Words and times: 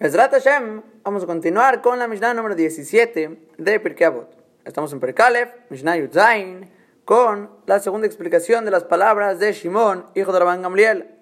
Ezrat 0.00 0.30
Hashem, 0.30 0.80
vamos 1.02 1.24
a 1.24 1.26
continuar 1.26 1.82
con 1.82 1.98
la 1.98 2.06
Mishnah 2.06 2.32
número 2.32 2.54
17 2.54 3.48
de 3.58 3.80
Pirkei 3.80 4.06
Avot. 4.06 4.30
Estamos 4.64 4.92
en 4.92 5.00
Perkalef, 5.00 5.50
Mishnah 5.70 5.96
Yudzain, 5.96 6.70
con 7.04 7.50
la 7.66 7.80
segunda 7.80 8.06
explicación 8.06 8.64
de 8.64 8.70
las 8.70 8.84
palabras 8.84 9.40
de 9.40 9.52
Shimon, 9.52 10.06
hijo 10.14 10.32
de 10.32 10.38
Rabban 10.38 10.62
Gamliel. 10.62 11.16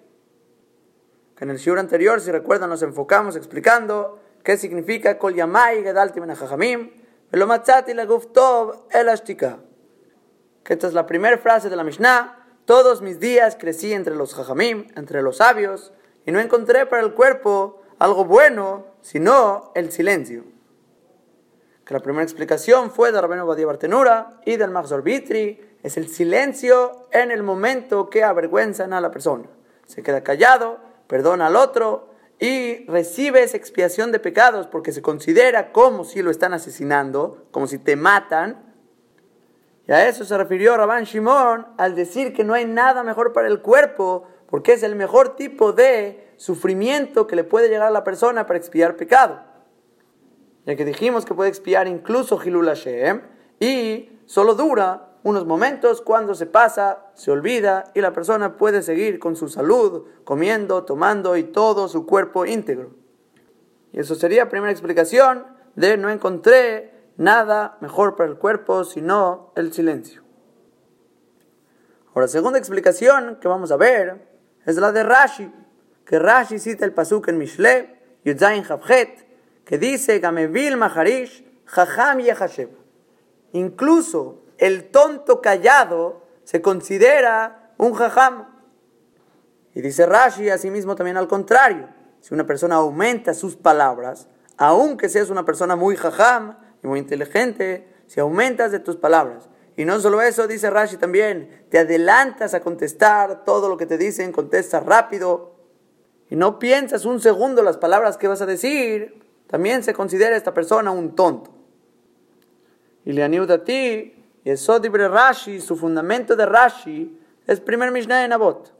Que 1.36 1.44
en 1.44 1.50
el 1.52 1.56
shiur 1.56 1.78
anterior, 1.78 2.20
si 2.20 2.30
recuerdan, 2.30 2.68
nos 2.68 2.82
enfocamos 2.82 3.34
explicando 3.34 4.20
qué 4.44 4.58
significa 4.58 5.16
Kol 5.16 5.34
Yamai 5.34 5.82
Gedalti 5.82 6.20
Ben 6.20 6.32
HaChachamim, 6.32 6.90
Velo 7.32 7.46
Matzati 7.46 7.94
Leguf 7.94 8.26
Tov 8.34 8.88
El 8.90 9.08
Ashtika. 9.08 9.58
Que 10.62 10.74
esta 10.74 10.86
es 10.86 10.92
la 10.92 11.06
primera 11.06 11.38
frase 11.38 11.70
de 11.70 11.76
la 11.76 11.82
Mishnah. 11.82 12.46
Todos 12.66 13.00
mis 13.00 13.20
días 13.20 13.56
crecí 13.58 13.94
entre 13.94 14.14
los 14.14 14.34
Jajamim, 14.34 14.88
entre 14.96 15.22
los 15.22 15.38
sabios, 15.38 15.94
y 16.26 16.30
no 16.30 16.40
encontré 16.40 16.84
para 16.84 17.02
el 17.02 17.14
cuerpo 17.14 17.80
algo 17.98 18.24
bueno, 18.24 18.84
sino 19.00 19.72
el 19.74 19.90
silencio. 19.90 20.44
Que 21.84 21.94
la 21.94 22.00
primera 22.00 22.24
explicación 22.24 22.90
fue 22.90 23.12
de 23.12 23.20
Rabeno 23.20 23.46
Badia 23.46 23.66
Bartenura 23.66 24.40
y 24.44 24.56
del 24.56 24.72
Vitri, 25.02 25.60
es 25.82 25.96
el 25.96 26.08
silencio 26.08 27.06
en 27.12 27.30
el 27.30 27.44
momento 27.44 28.10
que 28.10 28.24
avergüenzan 28.24 28.92
a 28.92 29.00
la 29.00 29.12
persona. 29.12 29.44
Se 29.86 30.02
queda 30.02 30.24
callado, 30.24 30.78
perdona 31.06 31.46
al 31.46 31.54
otro 31.54 32.08
y 32.40 32.84
recibe 32.86 33.44
esa 33.44 33.56
expiación 33.56 34.10
de 34.10 34.18
pecados 34.18 34.66
porque 34.66 34.90
se 34.90 35.00
considera 35.00 35.70
como 35.70 36.04
si 36.04 36.22
lo 36.22 36.32
están 36.32 36.52
asesinando, 36.54 37.46
como 37.52 37.68
si 37.68 37.78
te 37.78 37.94
matan. 37.94 38.74
Y 39.86 39.92
a 39.92 40.08
eso 40.08 40.24
se 40.24 40.36
refirió 40.36 40.76
Rabán 40.76 41.04
Shimon 41.04 41.68
al 41.78 41.94
decir 41.94 42.34
que 42.34 42.42
no 42.42 42.54
hay 42.54 42.64
nada 42.64 43.04
mejor 43.04 43.32
para 43.32 43.46
el 43.46 43.62
cuerpo 43.62 44.26
porque 44.48 44.72
es 44.72 44.82
el 44.82 44.96
mejor 44.96 45.36
tipo 45.36 45.72
de 45.72 46.25
sufrimiento 46.36 47.26
que 47.26 47.36
le 47.36 47.44
puede 47.44 47.68
llegar 47.68 47.88
a 47.88 47.90
la 47.90 48.04
persona 48.04 48.46
para 48.46 48.58
expiar 48.58 48.96
pecado. 48.96 49.40
Ya 50.66 50.76
que 50.76 50.84
dijimos 50.84 51.24
que 51.24 51.34
puede 51.34 51.48
expiar 51.48 51.86
incluso 51.86 52.40
Hilul 52.42 52.66
Hashem 52.66 53.22
y 53.60 54.10
solo 54.26 54.54
dura 54.54 55.18
unos 55.22 55.44
momentos 55.44 56.02
cuando 56.02 56.34
se 56.34 56.46
pasa, 56.46 57.06
se 57.14 57.30
olvida 57.30 57.90
y 57.94 58.00
la 58.00 58.12
persona 58.12 58.56
puede 58.56 58.82
seguir 58.82 59.18
con 59.18 59.34
su 59.34 59.48
salud, 59.48 60.04
comiendo, 60.24 60.84
tomando 60.84 61.36
y 61.36 61.44
todo 61.44 61.88
su 61.88 62.06
cuerpo 62.06 62.46
íntegro. 62.46 62.90
Y 63.92 64.00
eso 64.00 64.14
sería 64.14 64.48
primera 64.48 64.70
explicación 64.70 65.46
de 65.74 65.96
no 65.96 66.10
encontré 66.10 67.10
nada 67.16 67.76
mejor 67.80 68.14
para 68.14 68.30
el 68.30 68.36
cuerpo 68.36 68.84
sino 68.84 69.52
el 69.56 69.72
silencio. 69.72 70.22
Ahora, 72.14 72.28
segunda 72.28 72.58
explicación 72.58 73.36
que 73.40 73.48
vamos 73.48 73.70
a 73.70 73.76
ver 73.76 74.28
es 74.64 74.76
la 74.76 74.90
de 74.92 75.02
Rashi 75.02 75.52
que 76.06 76.18
Rashi 76.18 76.58
cita 76.58 76.84
el 76.84 76.92
pasuk 76.92 77.28
en 77.28 77.38
Mishle, 77.38 77.98
Yudzain 78.24 78.62
Javhet, 78.62 79.26
que 79.64 79.76
dice 79.76 80.20
Gamevil 80.20 80.76
Maharish, 80.76 81.44
Jajam 81.66 82.20
Yehashem. 82.20 82.70
Incluso 83.52 84.44
el 84.58 84.90
tonto 84.90 85.42
callado 85.42 86.22
se 86.44 86.62
considera 86.62 87.72
un 87.76 87.92
jajam. 87.92 88.46
Y 89.74 89.82
dice 89.82 90.06
Rashi, 90.06 90.48
asimismo 90.48 90.94
también 90.94 91.16
al 91.16 91.26
contrario, 91.26 91.88
si 92.20 92.32
una 92.32 92.46
persona 92.46 92.76
aumenta 92.76 93.34
sus 93.34 93.56
palabras, 93.56 94.28
aunque 94.56 95.08
seas 95.08 95.28
una 95.28 95.44
persona 95.44 95.74
muy 95.74 95.96
jajam 95.96 96.56
y 96.82 96.86
muy 96.86 97.00
inteligente, 97.00 97.92
si 98.06 98.20
aumentas 98.20 98.70
de 98.70 98.78
tus 98.78 98.96
palabras, 98.96 99.48
y 99.76 99.84
no 99.84 100.00
solo 100.00 100.22
eso, 100.22 100.46
dice 100.46 100.70
Rashi 100.70 100.96
también, 100.96 101.66
te 101.68 101.78
adelantas 101.78 102.54
a 102.54 102.60
contestar 102.60 103.44
todo 103.44 103.68
lo 103.68 103.76
que 103.76 103.84
te 103.86 103.98
dicen, 103.98 104.32
contestas 104.32 104.86
rápido, 104.86 105.55
y 106.28 106.36
no 106.36 106.58
piensas 106.58 107.04
un 107.04 107.20
segundo 107.20 107.62
las 107.62 107.76
palabras 107.76 108.16
que 108.16 108.28
vas 108.28 108.42
a 108.42 108.46
decir, 108.46 109.22
también 109.46 109.82
se 109.82 109.94
considera 109.94 110.36
esta 110.36 110.54
persona 110.54 110.90
un 110.90 111.14
tonto. 111.14 111.52
Y 113.04 113.12
le 113.12 113.22
aniuda 113.22 113.54
a 113.54 113.64
ti, 113.64 114.14
y 114.44 114.50
eso 114.50 114.78
libre 114.78 115.08
Rashi, 115.08 115.60
su 115.60 115.76
fundamento 115.76 116.34
de 116.34 116.46
Rashi, 116.46 117.18
es 117.46 117.60
primer 117.60 117.92
Mishnah 117.92 118.24
en 118.24 118.32
Abot. 118.32 118.74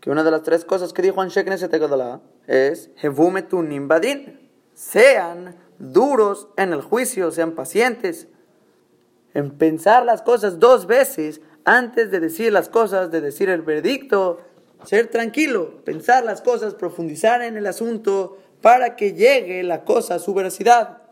Que 0.00 0.10
una 0.10 0.24
de 0.24 0.30
las 0.30 0.42
tres 0.42 0.64
cosas 0.64 0.92
que 0.92 1.02
dijo 1.02 1.20
Anshek 1.20 1.48
Nesetegadolá 1.48 2.20
es, 2.46 2.90
Hevumetun 3.00 3.86
badin, 3.86 4.50
sean 4.74 5.56
duros 5.78 6.48
en 6.56 6.72
el 6.72 6.80
juicio, 6.80 7.30
sean 7.30 7.52
pacientes, 7.52 8.26
en 9.34 9.52
pensar 9.52 10.04
las 10.04 10.22
cosas 10.22 10.58
dos 10.58 10.86
veces 10.86 11.40
antes 11.64 12.10
de 12.10 12.20
decir 12.20 12.52
las 12.52 12.68
cosas, 12.68 13.10
de 13.10 13.20
decir 13.20 13.48
el 13.48 13.62
veredicto, 13.62 14.40
ser 14.84 15.08
tranquilo, 15.08 15.84
pensar 15.84 16.24
las 16.24 16.42
cosas, 16.42 16.74
profundizar 16.74 17.42
en 17.42 17.56
el 17.56 17.66
asunto 17.66 18.38
para 18.60 18.96
que 18.96 19.14
llegue 19.14 19.62
la 19.62 19.84
cosa 19.84 20.16
a 20.16 20.18
su 20.18 20.34
veracidad. 20.34 21.02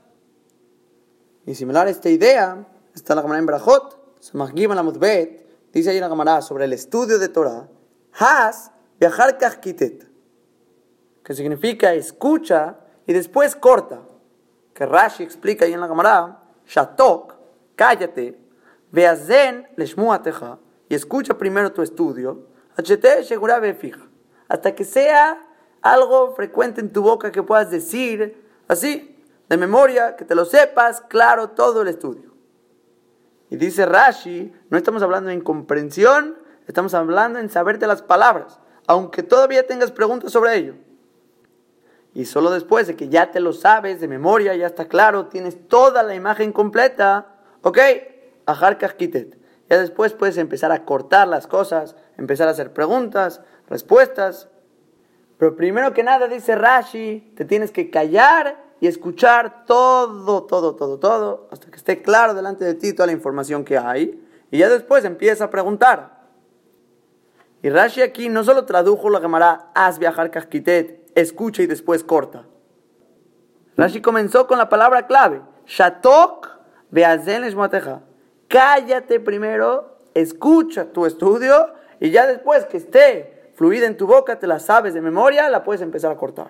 Y 1.47 1.55
similar 1.55 1.87
a 1.87 1.91
esta 1.91 2.11
idea, 2.11 2.67
está 2.95 3.15
la 3.15 3.23
Gemara 3.23 3.39
en 3.39 3.47
Brajot, 3.47 3.99
la 4.35 4.83
Mutbet, 4.83 5.47
dice 5.73 5.91
ahí 5.91 6.01
la 6.01 6.09
Gemara 6.09 6.43
sobre 6.43 6.65
el 6.65 6.73
estudio 6.73 7.19
de 7.19 7.29
Torah, 7.29 7.69
Has 8.13 8.71
viajar 8.99 9.39
que 11.23 11.35
significa 11.35 11.95
escucha 11.95 12.79
y 13.07 13.13
después 13.13 13.55
corta, 13.55 14.03
que 14.75 14.87
Rashi 14.87 15.23
explica 15.23 15.65
ahí 15.65 15.73
en 15.73 15.81
la 15.81 15.89
Gemara, 15.89 16.43
Shatok, 16.67 17.35
cállate, 17.77 18.39
veazen 18.91 19.69
leshmuateja, 19.77 20.59
y 20.89 20.95
escucha 20.95 21.37
primero 21.39 21.73
tu 21.73 21.83
estudio, 21.83 22.48
hasta 24.49 24.75
que 24.75 24.85
sea 24.85 25.47
algo 25.83 26.35
frecuente 26.35 26.81
en 26.81 26.93
tu 26.93 27.03
boca 27.03 27.33
que 27.33 27.43
puedas 27.43 27.71
decir 27.71 28.45
así, 28.69 29.17
de 29.49 29.57
memoria, 29.57 30.17
que 30.17 30.25
te 30.25 30.35
lo 30.35 30.45
sepas, 30.45 31.01
claro, 31.01 31.51
todo 31.51 31.83
el 31.83 31.89
estudio. 31.89 32.35
Y 33.51 33.57
dice 33.57 33.87
Rashi, 33.87 34.53
no 34.69 34.77
estamos 34.77 35.03
hablando 35.03 35.31
en 35.31 35.41
comprensión, 35.41 36.37
estamos 36.67 36.93
hablando 36.93 37.39
en 37.39 37.49
saberte 37.49 37.87
las 37.87 38.03
palabras, 38.03 38.61
aunque 38.87 39.23
todavía 39.23 39.67
tengas 39.67 39.91
preguntas 39.91 40.33
sobre 40.33 40.57
ello. 40.57 40.75
Y 42.13 42.27
solo 42.27 42.51
después 42.51 42.87
de 42.87 42.97
que 42.97 43.09
ya 43.09 43.31
te 43.31 43.41
lo 43.41 43.53
sabes 43.53 44.01
de 44.01 44.09
memoria, 44.09 44.55
ya 44.55 44.67
está 44.67 44.87
claro, 44.87 45.27
tienes 45.27 45.67
toda 45.69 46.03
la 46.03 46.15
imagen 46.15 46.53
completa, 46.53 47.39
ok, 47.63 47.79
ajar. 48.45 48.79
Ya 48.79 49.79
después 49.79 50.13
puedes 50.13 50.37
empezar 50.37 50.73
a 50.73 50.85
cortar 50.85 51.29
las 51.29 51.47
cosas, 51.47 51.97
empezar 52.19 52.49
a 52.49 52.51
hacer 52.51 52.73
preguntas, 52.73 53.41
respuestas. 53.69 54.49
Pero 55.39 55.57
primero 55.57 55.95
que 55.95 56.03
nada, 56.03 56.27
dice 56.27 56.57
Rashi, 56.57 57.33
te 57.37 57.45
tienes 57.45 57.71
que 57.71 57.91
callar 57.91 58.63
y 58.81 58.87
escuchar 58.87 59.65
todo, 59.65 60.45
todo, 60.45 60.75
todo, 60.77 60.99
todo, 60.99 61.49
hasta 61.51 61.71
que 61.71 61.77
esté 61.77 62.03
claro 62.03 62.35
delante 62.35 62.65
de 62.65 62.75
ti 62.75 62.93
toda 62.93 63.07
la 63.07 63.13
información 63.13 63.65
que 63.65 63.79
hay. 63.79 64.23
Y 64.51 64.59
ya 64.59 64.69
después 64.69 65.05
empieza 65.05 65.45
a 65.45 65.51
preguntar. 65.51 66.19
Y 67.63 67.71
Rashi 67.71 68.03
aquí 68.03 68.29
no 68.29 68.45
solo 68.45 68.67
tradujo 68.67 69.11
la 69.11 69.21
llamará 69.21 69.71
haz 69.75 69.99
viajar 69.99 70.31
casquitet, 70.31 71.11
escucha 71.15 71.63
y 71.63 71.67
después 71.67 72.05
corta. 72.05 72.45
Rashi 73.77 74.01
comenzó 74.01 74.47
con 74.47 74.59
la 74.59 74.69
palabra 74.69 75.07
clave, 75.07 75.41
shatok 75.67 76.49
beazen 76.91 77.45
cállate 78.49 79.21
primero, 79.21 79.99
escucha 80.15 80.87
tu 80.93 81.07
estudio 81.07 81.75
y 82.01 82.11
ya 82.11 82.27
después 82.27 82.65
que 82.67 82.77
esté 82.77 83.51
fluida 83.55 83.87
en 83.87 83.97
tu 83.97 84.07
boca, 84.07 84.39
te 84.39 84.47
la 84.47 84.61
sabes 84.61 84.95
de 84.95 85.01
memoria, 85.01 85.49
la 85.51 85.65
puedes 85.65 85.83
empezar 85.83 86.13
a 86.13 86.17
cortar. 86.17 86.49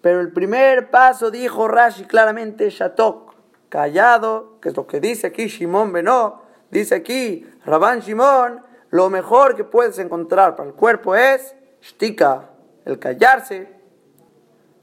Pero 0.00 0.20
el 0.20 0.32
primer 0.32 0.90
paso, 0.90 1.30
dijo 1.30 1.68
Rashi 1.68 2.04
claramente, 2.04 2.70
Shatok, 2.70 3.34
callado, 3.68 4.60
que 4.60 4.70
es 4.70 4.76
lo 4.76 4.86
que 4.86 5.00
dice 5.00 5.26
aquí 5.26 5.48
Shimon 5.48 5.92
Benó, 5.92 6.42
dice 6.70 6.94
aquí 6.94 7.46
Rabán 7.64 8.00
Shimon, 8.00 8.62
lo 8.90 9.10
mejor 9.10 9.56
que 9.56 9.64
puedes 9.64 9.98
encontrar 9.98 10.56
para 10.56 10.68
el 10.68 10.74
cuerpo 10.74 11.14
es 11.14 11.54
Shtika, 11.82 12.50
el 12.84 12.98
callarse, 12.98 13.68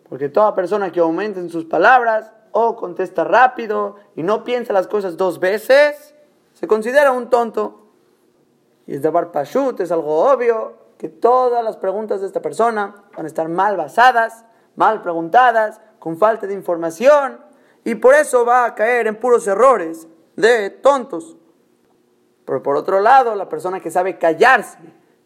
porque 0.09 0.29
toda 0.29 0.53
persona 0.53 0.91
que 0.91 0.99
aumente 0.99 1.39
en 1.39 1.49
sus 1.49 1.65
palabras 1.65 2.31
o 2.51 2.75
contesta 2.75 3.23
rápido 3.23 3.95
y 4.15 4.23
no 4.23 4.43
piensa 4.43 4.73
las 4.73 4.87
cosas 4.87 5.17
dos 5.17 5.39
veces, 5.39 6.13
se 6.53 6.67
considera 6.67 7.11
un 7.11 7.29
tonto. 7.29 7.82
Y 8.85 8.95
es 8.95 9.01
de 9.01 9.11
Pashut, 9.11 9.79
es 9.79 9.91
algo 9.91 10.31
obvio 10.31 10.73
que 10.97 11.09
todas 11.09 11.63
las 11.63 11.77
preguntas 11.77 12.21
de 12.21 12.27
esta 12.27 12.41
persona 12.41 12.95
van 13.15 13.25
a 13.25 13.27
estar 13.27 13.49
mal 13.49 13.77
basadas, 13.77 14.45
mal 14.75 15.01
preguntadas, 15.01 15.81
con 15.99 16.17
falta 16.17 16.47
de 16.47 16.53
información, 16.53 17.39
y 17.83 17.95
por 17.95 18.13
eso 18.13 18.45
va 18.45 18.65
a 18.65 18.75
caer 18.75 19.07
en 19.07 19.19
puros 19.19 19.47
errores 19.47 20.07
de 20.35 20.69
tontos. 20.69 21.37
Pero 22.45 22.61
por 22.61 22.75
otro 22.75 22.99
lado, 22.99 23.35
la 23.35 23.49
persona 23.49 23.79
que 23.79 23.91
sabe 23.91 24.17
callarse, 24.17 24.77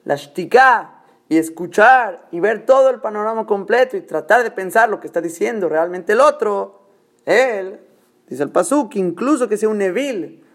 la 0.04 0.16
shtiká, 0.16 0.98
y 1.30 1.38
escuchar 1.38 2.28
y 2.32 2.40
ver 2.40 2.66
todo 2.66 2.90
el 2.90 3.02
panorama 3.02 3.46
completo 3.46 3.98
y 3.98 4.02
tratar 4.02 4.44
de 4.44 4.52
pensar 4.52 4.90
lo 4.90 5.00
que 5.00 5.08
está 5.08 5.22
diciendo 5.22 5.68
realmente 5.68 6.14
el 6.14 6.22
otro, 6.22 6.82
él, 7.26 7.82
dice 8.28 8.44
el 8.44 8.52
Pasuk, 8.52 8.96
incluso 8.96 9.50
que 9.50 9.58
sea 9.58 9.70
un 9.70 9.80
nevil, 9.80 10.46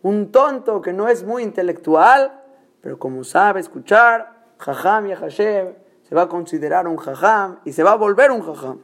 un 0.00 0.32
tonto 0.32 0.80
que 0.80 0.92
no 0.92 1.08
es 1.08 1.24
muy 1.24 1.42
intelectual, 1.42 2.41
pero 2.82 2.98
como 2.98 3.24
sabe 3.24 3.60
escuchar, 3.60 4.42
Jajam 4.58 5.06
y 5.06 5.14
Hashem, 5.14 5.74
se 6.02 6.14
va 6.14 6.22
a 6.22 6.28
considerar 6.28 6.86
un 6.86 6.96
Jajam 6.96 7.60
y 7.64 7.72
se 7.72 7.82
va 7.82 7.92
a 7.92 7.96
volver 7.96 8.30
un 8.30 8.42
Jajam. 8.42 8.80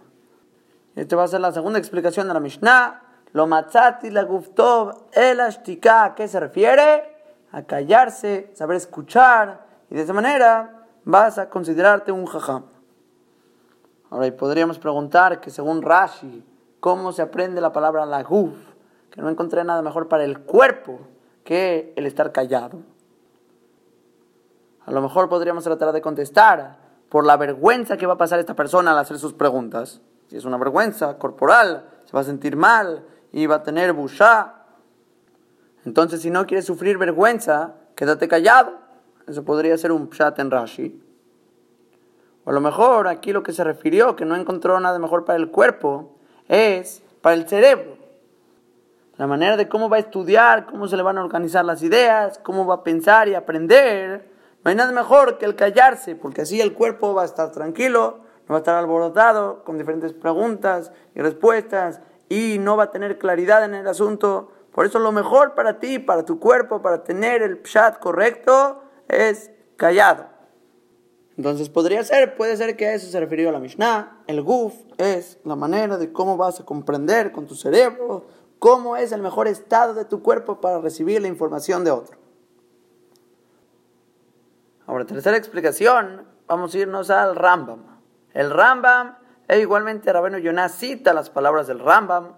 Esta 0.94 1.16
va 1.16 1.24
a 1.24 1.28
ser 1.28 1.40
la 1.40 1.52
segunda 1.52 1.78
explicación 1.78 2.28
de 2.28 2.34
la 2.34 2.40
Mishnah. 2.40 3.02
Lo 3.32 3.46
matzati 3.46 4.10
la 4.10 4.22
guftov 4.22 5.08
el 5.12 5.40
ashtika. 5.40 6.04
¿A 6.04 6.14
qué 6.14 6.26
se 6.26 6.40
refiere? 6.40 7.16
A 7.52 7.62
callarse, 7.62 8.50
saber 8.54 8.76
escuchar. 8.76 9.66
Y 9.90 9.96
de 9.96 10.02
esa 10.02 10.12
manera 10.12 10.86
vas 11.04 11.38
a 11.38 11.48
considerarte 11.50 12.12
un 12.12 12.26
jajam. 12.26 12.64
Ahora, 14.10 14.26
y 14.26 14.30
podríamos 14.30 14.78
preguntar 14.78 15.40
que 15.40 15.50
según 15.50 15.82
Rashi, 15.82 16.44
¿cómo 16.80 17.12
se 17.12 17.22
aprende 17.22 17.60
la 17.60 17.72
palabra 17.72 18.06
la 18.06 18.22
guf? 18.22 18.54
Que 19.10 19.20
no 19.20 19.28
encontré 19.28 19.64
nada 19.64 19.82
mejor 19.82 20.08
para 20.08 20.24
el 20.24 20.40
cuerpo 20.40 21.00
que 21.44 21.92
el 21.96 22.06
estar 22.06 22.32
callado. 22.32 22.80
A 24.88 24.90
lo 24.90 25.02
mejor 25.02 25.28
podríamos 25.28 25.64
tratar 25.64 25.92
de 25.92 26.00
contestar 26.00 26.78
por 27.10 27.26
la 27.26 27.36
vergüenza 27.36 27.98
que 27.98 28.06
va 28.06 28.14
a 28.14 28.16
pasar 28.16 28.38
esta 28.38 28.56
persona 28.56 28.92
al 28.92 28.98
hacer 28.98 29.18
sus 29.18 29.34
preguntas. 29.34 30.00
Si 30.28 30.38
es 30.38 30.46
una 30.46 30.56
vergüenza 30.56 31.18
corporal, 31.18 31.84
se 32.06 32.12
va 32.14 32.20
a 32.20 32.24
sentir 32.24 32.56
mal 32.56 33.04
y 33.30 33.44
va 33.44 33.56
a 33.56 33.62
tener 33.62 33.92
busha. 33.92 34.54
Entonces, 35.84 36.22
si 36.22 36.30
no 36.30 36.46
quieres 36.46 36.64
sufrir 36.64 36.96
vergüenza, 36.96 37.74
quédate 37.96 38.28
callado. 38.28 38.78
Eso 39.26 39.44
podría 39.44 39.76
ser 39.76 39.92
un 39.92 40.08
pshat 40.08 40.38
en 40.38 40.50
Rashi. 40.50 41.02
O 42.46 42.50
a 42.50 42.54
lo 42.54 42.62
mejor 42.62 43.08
aquí 43.08 43.34
lo 43.34 43.42
que 43.42 43.52
se 43.52 43.64
refirió, 43.64 44.16
que 44.16 44.24
no 44.24 44.36
encontró 44.36 44.80
nada 44.80 44.98
mejor 44.98 45.26
para 45.26 45.38
el 45.38 45.50
cuerpo, 45.50 46.16
es 46.48 47.02
para 47.20 47.34
el 47.34 47.46
cerebro. 47.46 47.98
La 49.18 49.26
manera 49.26 49.58
de 49.58 49.68
cómo 49.68 49.90
va 49.90 49.98
a 49.98 50.00
estudiar, 50.00 50.64
cómo 50.64 50.88
se 50.88 50.96
le 50.96 51.02
van 51.02 51.18
a 51.18 51.24
organizar 51.24 51.62
las 51.62 51.82
ideas, 51.82 52.38
cómo 52.38 52.64
va 52.64 52.76
a 52.76 52.84
pensar 52.84 53.28
y 53.28 53.34
aprender. 53.34 54.37
No 54.68 54.70
hay 54.70 54.76
nada 54.76 54.92
mejor 54.92 55.38
que 55.38 55.46
el 55.46 55.56
callarse, 55.56 56.14
porque 56.14 56.42
así 56.42 56.60
el 56.60 56.74
cuerpo 56.74 57.14
va 57.14 57.22
a 57.22 57.24
estar 57.24 57.50
tranquilo, 57.52 58.18
no 58.46 58.52
va 58.52 58.56
a 58.56 58.58
estar 58.58 58.76
alborotado 58.76 59.64
con 59.64 59.78
diferentes 59.78 60.12
preguntas 60.12 60.92
y 61.14 61.22
respuestas 61.22 62.02
y 62.28 62.58
no 62.58 62.76
va 62.76 62.84
a 62.84 62.90
tener 62.90 63.16
claridad 63.16 63.64
en 63.64 63.74
el 63.74 63.88
asunto. 63.88 64.52
Por 64.72 64.84
eso 64.84 64.98
lo 64.98 65.10
mejor 65.10 65.54
para 65.54 65.78
ti, 65.78 65.98
para 65.98 66.26
tu 66.26 66.38
cuerpo, 66.38 66.82
para 66.82 67.02
tener 67.02 67.40
el 67.40 67.62
pshat 67.62 67.98
correcto, 67.98 68.82
es 69.08 69.50
callado. 69.76 70.26
Entonces 71.38 71.70
podría 71.70 72.04
ser, 72.04 72.36
puede 72.36 72.54
ser 72.58 72.76
que 72.76 72.88
a 72.88 72.92
eso 72.92 73.10
se 73.10 73.18
refirió 73.18 73.50
la 73.50 73.60
Mishnah. 73.60 74.22
El 74.26 74.42
guf 74.42 74.74
es 74.98 75.38
la 75.44 75.56
manera 75.56 75.96
de 75.96 76.12
cómo 76.12 76.36
vas 76.36 76.60
a 76.60 76.66
comprender 76.66 77.32
con 77.32 77.46
tu 77.46 77.54
cerebro 77.54 78.26
cómo 78.58 78.98
es 78.98 79.12
el 79.12 79.22
mejor 79.22 79.48
estado 79.48 79.94
de 79.94 80.04
tu 80.04 80.22
cuerpo 80.22 80.60
para 80.60 80.78
recibir 80.78 81.22
la 81.22 81.28
información 81.28 81.84
de 81.84 81.90
otro. 81.90 82.27
Ahora, 84.88 85.04
tercera 85.04 85.36
explicación, 85.36 86.26
vamos 86.46 86.74
a 86.74 86.78
irnos 86.78 87.10
al 87.10 87.36
Rambam. 87.36 88.00
El 88.32 88.50
Rambam, 88.50 89.18
e 89.46 89.60
igualmente 89.60 90.10
Rabeno 90.10 90.38
Yonah 90.38 90.70
cita 90.70 91.12
las 91.12 91.28
palabras 91.28 91.66
del 91.66 91.78
Rambam, 91.78 92.36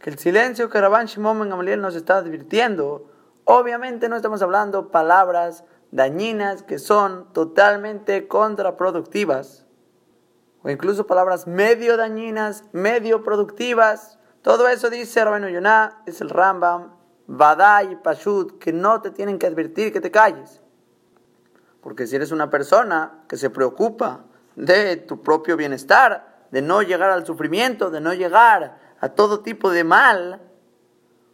que 0.00 0.10
el 0.10 0.18
silencio 0.18 0.68
que 0.68 0.78
Rabban 0.78 1.06
Shimon 1.06 1.40
Ben 1.40 1.48
Gamaliel 1.48 1.80
nos 1.80 1.94
está 1.96 2.18
advirtiendo, 2.18 3.10
obviamente 3.44 4.10
no 4.10 4.16
estamos 4.16 4.42
hablando 4.42 4.90
palabras 4.90 5.64
dañinas 5.92 6.62
que 6.62 6.78
son 6.78 7.32
totalmente 7.32 8.28
contraproductivas, 8.28 9.64
o 10.62 10.68
incluso 10.68 11.06
palabras 11.06 11.46
medio 11.46 11.96
dañinas, 11.96 12.64
medio 12.72 13.22
productivas. 13.22 14.18
Todo 14.42 14.68
eso 14.68 14.90
dice 14.90 15.24
Rabenu 15.24 15.48
Yonah, 15.48 16.02
es 16.04 16.20
el 16.20 16.28
Rambam, 16.28 16.92
Badai 17.26 17.92
y 17.92 17.96
Pashut, 17.96 18.58
que 18.58 18.74
no 18.74 19.00
te 19.00 19.10
tienen 19.10 19.38
que 19.38 19.46
advertir 19.46 19.90
que 19.90 20.02
te 20.02 20.10
calles. 20.10 20.60
Porque 21.84 22.06
si 22.06 22.16
eres 22.16 22.32
una 22.32 22.48
persona 22.48 23.24
que 23.28 23.36
se 23.36 23.50
preocupa 23.50 24.24
de 24.56 24.96
tu 24.96 25.20
propio 25.20 25.54
bienestar, 25.54 26.46
de 26.50 26.62
no 26.62 26.80
llegar 26.80 27.10
al 27.10 27.26
sufrimiento, 27.26 27.90
de 27.90 28.00
no 28.00 28.14
llegar 28.14 28.78
a 29.00 29.10
todo 29.10 29.40
tipo 29.40 29.70
de 29.70 29.84
mal, 29.84 30.40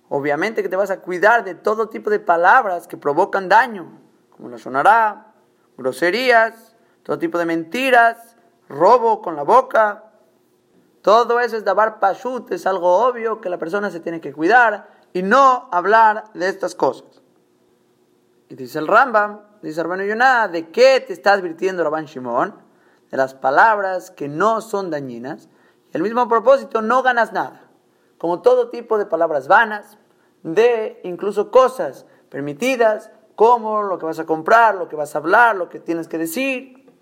obviamente 0.09 0.65
que 0.65 0.69
te 0.69 0.75
vas 0.75 0.91
a 0.91 1.03
cuidar 1.03 1.45
de 1.45 1.55
todo 1.55 1.89
tipo 1.89 2.11
de 2.11 2.19
palabras 2.19 2.89
que 2.89 2.97
provocan 2.97 3.49
daño, 3.49 4.01
como 4.31 4.49
la 4.49 4.59
sonará, 4.59 5.35
groserías, 5.79 6.75
todo 7.05 7.17
tipo 7.17 7.39
de 7.39 7.47
mentiras, 7.47 8.37
robo 8.69 9.23
con 9.23 9.37
la 9.37 9.45
boca. 9.45 10.11
Todo 11.01 11.39
eso 11.39 11.59
es 11.59 11.65
dabar 11.65 12.01
pashut, 12.01 12.51
es 12.51 12.67
algo 12.67 13.07
obvio 13.07 13.41
que 13.41 13.51
la 13.51 13.59
persona 13.59 13.89
se 13.93 14.01
tiene 14.01 14.21
que 14.21 14.33
cuidar 14.33 14.89
y 15.13 15.23
no 15.23 15.69
hablar 15.71 16.25
de 16.35 16.49
estas 16.49 16.75
cosas. 16.75 17.23
Y 18.49 18.57
dice 18.57 18.81
el 18.81 18.89
Rambam, 18.89 19.50
dice 19.63 19.83
Rabban 19.83 20.07
Yonah, 20.07 20.49
¿de 20.49 20.71
qué 20.71 21.01
te 21.01 21.13
está 21.13 21.33
advirtiendo 21.33 21.85
Rabban 21.85 22.07
Shimon? 22.07 22.71
de 23.11 23.17
las 23.17 23.35
palabras 23.35 24.11
que 24.11 24.29
no 24.29 24.61
son 24.61 24.91
dañinas, 24.91 25.49
el 25.93 26.03
mismo 26.03 26.29
propósito 26.29 26.81
no 26.81 27.03
ganas 27.03 27.33
nada. 27.33 27.63
Como 28.19 28.43
todo 28.43 28.71
tipo 28.71 28.99
de 28.99 29.07
palabras 29.07 29.49
vanas, 29.49 29.99
de 30.43 31.01
incluso 31.05 31.51
cosas 31.51 32.07
permitidas, 32.29 33.11
como 33.35 33.83
lo 33.83 33.99
que 33.99 34.07
vas 34.07 34.19
a 34.19 34.27
comprar, 34.27 34.75
lo 34.77 34.89
que 34.89 34.97
vas 34.97 35.15
a 35.15 35.19
hablar, 35.19 35.57
lo 35.57 35.69
que 35.69 35.81
tienes 35.81 36.07
que 36.07 36.19
decir. 36.19 36.93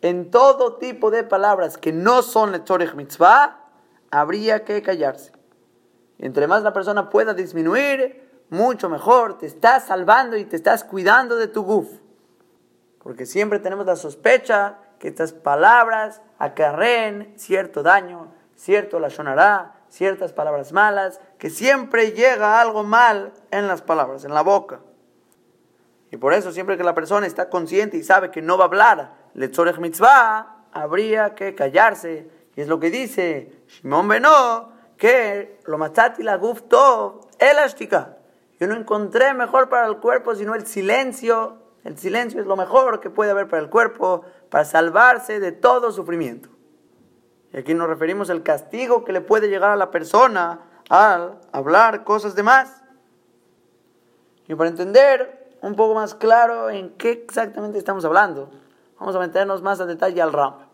En 0.00 0.30
todo 0.30 0.76
tipo 0.76 1.10
de 1.10 1.22
palabras 1.22 1.78
que 1.78 1.92
no 1.92 2.22
son 2.22 2.52
lectores 2.52 2.94
mitzvah, 2.94 3.64
habría 4.10 4.64
que 4.64 4.82
callarse. 4.82 5.32
entre 6.18 6.48
más 6.48 6.64
la 6.64 6.72
persona 6.72 7.10
pueda 7.10 7.32
disminuir, 7.32 8.27
mucho 8.50 8.88
mejor. 8.88 9.38
Te 9.38 9.46
estás 9.46 9.86
salvando 9.86 10.36
y 10.36 10.44
te 10.44 10.56
estás 10.56 10.84
cuidando 10.84 11.36
de 11.36 11.48
tu 11.48 11.62
guf. 11.62 11.88
Porque 13.02 13.26
siempre 13.26 13.58
tenemos 13.58 13.86
la 13.86 13.96
sospecha 13.96 14.78
que 14.98 15.08
estas 15.08 15.32
palabras 15.32 16.20
acarreen 16.38 17.32
cierto 17.36 17.82
daño, 17.82 18.32
cierto 18.56 18.98
la 18.98 19.10
sonará, 19.10 19.74
ciertas 19.88 20.32
palabras 20.32 20.72
malas, 20.72 21.20
que 21.38 21.50
siempre 21.50 22.12
llega 22.12 22.60
algo 22.60 22.82
mal 22.82 23.32
en 23.50 23.68
las 23.68 23.82
palabras, 23.82 24.24
en 24.24 24.34
la 24.34 24.42
boca. 24.42 24.80
Y 26.10 26.16
por 26.16 26.32
eso 26.32 26.52
siempre 26.52 26.76
que 26.76 26.84
la 26.84 26.94
persona 26.94 27.26
está 27.26 27.48
consciente 27.48 27.96
y 27.96 28.02
sabe 28.02 28.30
que 28.30 28.42
no 28.42 28.56
va 28.56 28.64
a 28.64 28.66
hablar 28.66 29.18
letzorech 29.34 29.78
mitzvah, 29.78 30.64
habría 30.72 31.34
que 31.34 31.54
callarse. 31.54 32.28
Y 32.56 32.60
es 32.60 32.68
lo 32.68 32.80
que 32.80 32.90
dice 32.90 33.62
Shimon 33.68 34.08
Beno, 34.08 34.72
que 34.96 35.60
lo 35.66 35.78
matati 35.78 36.22
la 36.22 36.36
guf 36.36 36.62
tov, 36.62 37.28
elástica. 37.38 38.17
Yo 38.60 38.66
no 38.66 38.74
encontré 38.74 39.34
mejor 39.34 39.68
para 39.68 39.86
el 39.86 39.98
cuerpo 39.98 40.34
sino 40.34 40.54
el 40.54 40.66
silencio. 40.66 41.58
El 41.84 41.96
silencio 41.96 42.40
es 42.40 42.46
lo 42.46 42.56
mejor 42.56 43.00
que 43.00 43.10
puede 43.10 43.30
haber 43.30 43.48
para 43.48 43.62
el 43.62 43.70
cuerpo 43.70 44.24
para 44.50 44.64
salvarse 44.64 45.40
de 45.40 45.52
todo 45.52 45.92
sufrimiento. 45.92 46.48
Y 47.52 47.56
aquí 47.56 47.74
nos 47.74 47.88
referimos 47.88 48.30
al 48.30 48.42
castigo 48.42 49.04
que 49.04 49.12
le 49.12 49.20
puede 49.20 49.48
llegar 49.48 49.70
a 49.70 49.76
la 49.76 49.90
persona 49.90 50.60
al 50.88 51.38
hablar 51.52 52.04
cosas 52.04 52.34
de 52.34 52.42
más. 52.42 52.82
Y 54.48 54.54
para 54.54 54.70
entender 54.70 55.56
un 55.60 55.74
poco 55.74 55.94
más 55.94 56.14
claro 56.14 56.70
en 56.70 56.90
qué 56.96 57.12
exactamente 57.12 57.78
estamos 57.78 58.04
hablando, 58.04 58.50
vamos 58.98 59.14
a 59.14 59.18
meternos 59.18 59.62
más 59.62 59.80
a 59.80 59.86
detalle 59.86 60.20
al 60.20 60.32
Rambam. 60.32 60.68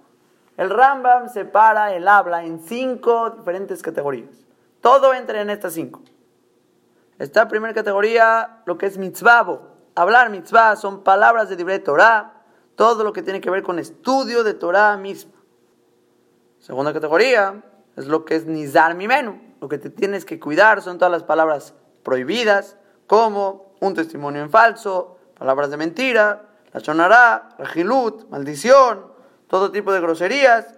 El 0.57 0.71
Rambam 0.71 1.29
separa 1.29 1.95
el 1.95 2.07
habla 2.07 2.45
en 2.45 2.61
cinco 2.61 3.31
diferentes 3.31 3.83
categorías. 3.83 4.45
Todo 4.81 5.13
entra 5.15 5.41
en 5.41 5.51
estas 5.51 5.73
cinco. 5.73 6.03
Esta 7.19 7.49
primera 7.49 7.73
categoría, 7.75 8.63
lo 8.67 8.77
que 8.77 8.87
es 8.87 8.99
mitzvah. 8.99 9.61
Hablar 9.95 10.31
mitzvah 10.31 10.77
son 10.77 11.05
palabras 11.05 11.49
de 11.49 11.57
libre 11.57 11.79
Torah, 11.79 12.43
todo 12.75 13.05
lo 13.05 13.13
que 13.13 13.23
tiene 13.23 13.41
que 13.41 13.51
ver 13.51 13.63
con 13.63 13.79
estudio 13.79 14.43
de 14.43 14.55
Torah 14.55 14.97
misma. 14.97 15.33
Segunda 16.59 16.93
categoría 16.93 17.63
es 17.97 18.07
lo 18.07 18.25
que 18.25 18.37
es 18.37 18.47
nizar 18.47 18.95
mi 18.95 19.07
menú. 19.07 19.41
Lo 19.61 19.69
que 19.69 19.79
te 19.79 19.91
tienes 19.91 20.25
que 20.25 20.41
cuidar 20.41 20.83
son 20.83 20.99
todas 20.99 21.13
las 21.13 21.23
palabras 21.23 21.75
prohibidas, 22.03 22.77
como 23.07 23.75
un 23.81 23.95
testimonio 23.95 24.43
en 24.43 24.51
falso, 24.51 25.19
palabras 25.39 25.71
de 25.71 25.77
mentira, 25.77 26.49
la 26.73 26.81
sonará, 26.81 27.51
regilut, 27.59 28.29
maldición, 28.31 29.13
todo 29.47 29.71
tipo 29.71 29.93
de 29.93 30.01
groserías. 30.01 30.75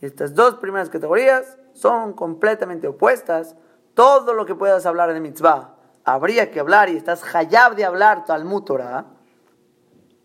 estas 0.00 0.34
dos 0.34 0.56
primeras 0.56 0.90
categorías 0.90 1.56
son 1.72 2.12
completamente 2.12 2.88
opuestas. 2.88 3.56
Todo 3.94 4.34
lo 4.34 4.46
que 4.46 4.54
puedas 4.54 4.86
hablar 4.86 5.12
de 5.12 5.20
mitzvah, 5.20 5.76
habría 6.04 6.50
que 6.50 6.60
hablar 6.60 6.88
y 6.88 6.96
estás 6.96 7.22
hayab 7.34 7.76
de 7.76 7.84
hablar 7.84 8.24
Talmud 8.24 8.62
Torah 8.62 9.06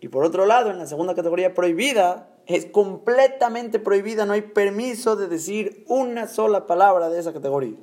y 0.00 0.08
por 0.08 0.24
otro 0.24 0.46
lado, 0.46 0.70
en 0.70 0.78
la 0.78 0.86
segunda 0.86 1.14
categoría 1.14 1.54
prohibida, 1.54 2.28
es 2.46 2.66
completamente 2.66 3.78
prohibida, 3.78 4.26
no 4.26 4.32
hay 4.32 4.42
permiso 4.42 5.16
de 5.16 5.28
decir 5.28 5.84
una 5.88 6.26
sola 6.28 6.66
palabra 6.66 7.10
de 7.10 7.18
esa 7.18 7.32
categoría. 7.32 7.78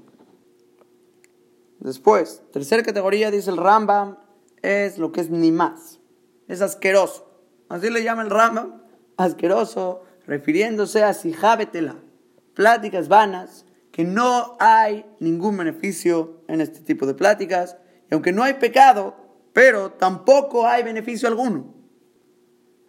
Después, 1.80 2.42
tercera 2.51 2.84
categoría, 2.84 3.32
dice 3.32 3.51
el 3.51 3.58
Rambam, 3.58 4.18
es 4.62 4.98
lo 4.98 5.12
que 5.12 5.22
es 5.22 5.30
ni 5.30 5.51
más. 5.51 6.00
Es 6.48 6.62
asqueroso. 6.62 7.30
Así 7.70 7.89
le 7.89 8.04
llama 8.04 8.24
el 8.24 8.30
Rambam, 8.30 8.82
asqueroso, 9.18 10.04
refiriéndose 10.25 11.04
a 11.04 11.13
sijábetela. 11.13 11.98
Pláticas 12.54 13.10
vanas, 13.10 13.65
que 13.96 14.04
no 14.04 14.58
hay 14.60 15.06
ningún 15.22 15.56
beneficio 15.56 16.42
en 16.50 16.60
este 16.60 16.82
tipo 16.82 17.06
de 17.06 17.14
pláticas. 17.14 17.78
Y 18.12 18.14
aunque 18.14 18.34
no 18.34 18.44
hay 18.44 18.56
pecado, 18.56 19.16
pero 19.54 19.92
tampoco 19.92 20.68
hay 20.68 20.84
beneficio 20.84 21.30
alguno. 21.30 21.74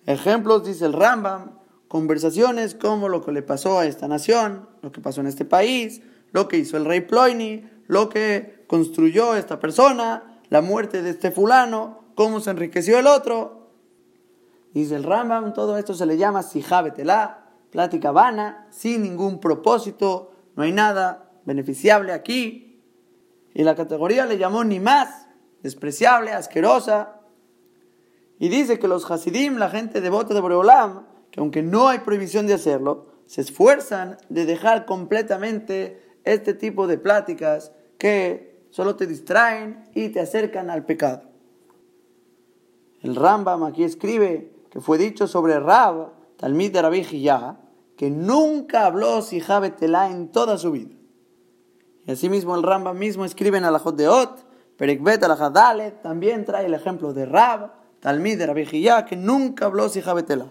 Ejemplos, 0.05 0.65
dice 0.67 0.85
el 0.85 0.93
Rambam, 0.93 1.61
conversaciones 1.87 2.75
como 2.75 3.09
lo 3.09 3.25
que 3.25 3.31
le 3.31 3.43
pasó 3.43 3.79
a 3.79 3.87
esta 3.87 4.09
nación, 4.09 4.69
lo 4.83 4.91
que 4.91 5.01
pasó 5.01 5.21
en 5.21 5.29
este 5.29 5.45
país, 5.45 6.03
lo 6.33 6.49
que 6.49 6.57
hizo 6.57 6.77
el 6.77 6.85
rey 6.85 7.03
Ploini, 7.03 7.71
lo 7.87 8.09
que 8.09 8.65
construyó 8.67 9.37
esta 9.37 9.61
persona, 9.61 10.41
la 10.49 10.61
muerte 10.61 11.03
de 11.03 11.11
este 11.11 11.31
fulano, 11.31 12.01
cómo 12.17 12.41
se 12.41 12.51
enriqueció 12.51 12.99
el 12.99 13.07
otro. 13.07 13.71
Dice 14.75 14.97
el 14.97 15.05
Rambam, 15.05 15.53
todo 15.53 15.79
esto 15.79 15.95
se 15.95 16.05
le 16.05 16.17
llama 16.17 16.43
sijabetelá, 16.43 17.47
plática 17.71 18.11
vana, 18.11 18.67
sin 18.73 19.03
ningún 19.03 19.39
propósito, 19.39 20.33
no 20.57 20.63
hay 20.63 20.73
nada 20.73 21.31
beneficiable 21.45 22.13
aquí. 22.13 22.83
Y 23.55 23.63
la 23.63 23.75
categoría 23.75 24.27
le 24.27 24.39
llamó 24.39 24.65
ni 24.65 24.81
más, 24.81 25.29
despreciable, 25.63 26.33
asquerosa. 26.33 27.21
Y 28.39 28.49
dice 28.49 28.79
que 28.79 28.89
los 28.89 29.11
Hasidim, 29.11 29.57
la 29.57 29.71
gente 29.71 30.01
devota 30.01 30.35
de 30.35 30.41
Boreolam, 30.41 31.07
que 31.31 31.41
aunque 31.41 31.63
no 31.63 31.89
hay 31.89 32.01
prohibición 32.01 32.47
de 32.47 32.55
hacerlo, 32.55 33.07
se 33.27 33.41
esfuerzan 33.41 34.19
de 34.29 34.45
dejar 34.47 34.85
completamente 34.85 36.03
este 36.25 36.55
tipo 36.55 36.87
de 36.87 36.99
pláticas 36.99 37.73
que 37.99 38.67
solo 38.71 38.97
te 38.97 39.07
distraen 39.07 39.85
y 39.95 40.11
te 40.11 40.21
acercan 40.21 40.71
al 40.71 40.85
pecado. 40.85 41.23
El 43.01 43.17
Rambam 43.17 43.65
aquí 43.65 43.85
escribe 43.85 44.53
que 44.71 44.81
fue 44.81 44.99
dicho 44.99 45.27
sobre 45.27 45.59
Rab, 45.59 46.13
Talmid 46.37 46.73
de 46.73 46.83
Rabbi 46.83 47.03
Hiyah, 47.03 47.57
que 47.97 48.11
nunca 48.11 48.87
habló 48.87 49.23
Sijabetelá 49.23 50.11
en 50.11 50.29
toda 50.29 50.59
su 50.59 50.73
vida. 50.73 50.95
Y 52.07 52.12
asimismo 52.12 52.55
el 52.55 52.62
Rambam 52.62 52.97
mismo 52.97 53.25
escribe 53.25 53.59
en 53.59 53.65
Alajot 53.65 53.97
de 53.97 54.09
Ot, 54.09 54.47
Perekbet 54.76 55.23
Alajadalet, 55.25 56.03
también 56.03 56.45
trae 56.45 56.67
el 56.67 56.75
ejemplo 56.75 57.12
de 57.12 57.25
Rab, 57.26 57.73
Talmid 58.00 58.38
de 58.38 58.47
Rabbi 58.47 58.65
Hiyah, 58.65 59.07
que 59.07 59.17
nunca 59.17 59.67
habló 59.67 59.88
Sijabetelá. 59.88 60.47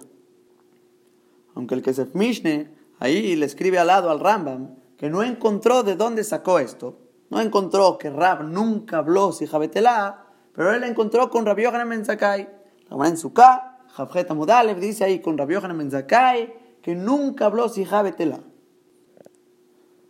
Aunque 1.54 1.76
el 1.76 1.84
Kesef 1.84 2.14
Mishne 2.16 2.74
ahí 3.00 3.36
le 3.36 3.46
escribe 3.46 3.78
al 3.80 3.88
lado 3.88 4.10
al 4.10 4.20
Rambam 4.20 4.76
que 4.98 5.10
no 5.10 5.24
encontró 5.24 5.84
de 5.84 5.96
dónde 5.96 6.24
sacó 6.24 6.60
esto, 6.60 6.98
no 7.30 7.40
encontró 7.40 7.98
que 7.98 8.10
Rab 8.10 8.44
nunca 8.44 8.98
habló 8.98 9.32
Sijabetelá, 9.32 10.26
pero 10.54 10.74
él 10.74 10.84
encontró 10.84 11.30
con 11.30 11.46
Rabbi 11.46 11.64
Yohanan 11.64 11.90
Ben 11.90 12.06
Zakai. 12.06 12.50
La 12.90 13.08
en 13.08 13.16
Javjet 13.18 14.32
Amudalev 14.32 14.80
dice 14.80 15.04
ahí 15.04 15.20
con 15.20 15.38
Rabbi 15.38 15.54
Yohanan 15.54 15.78
Ben 15.78 15.92
Zakai 15.92 16.65
que 16.86 16.94
nunca 16.94 17.48
habló 17.48 17.68
Sijabetelá. 17.68 18.42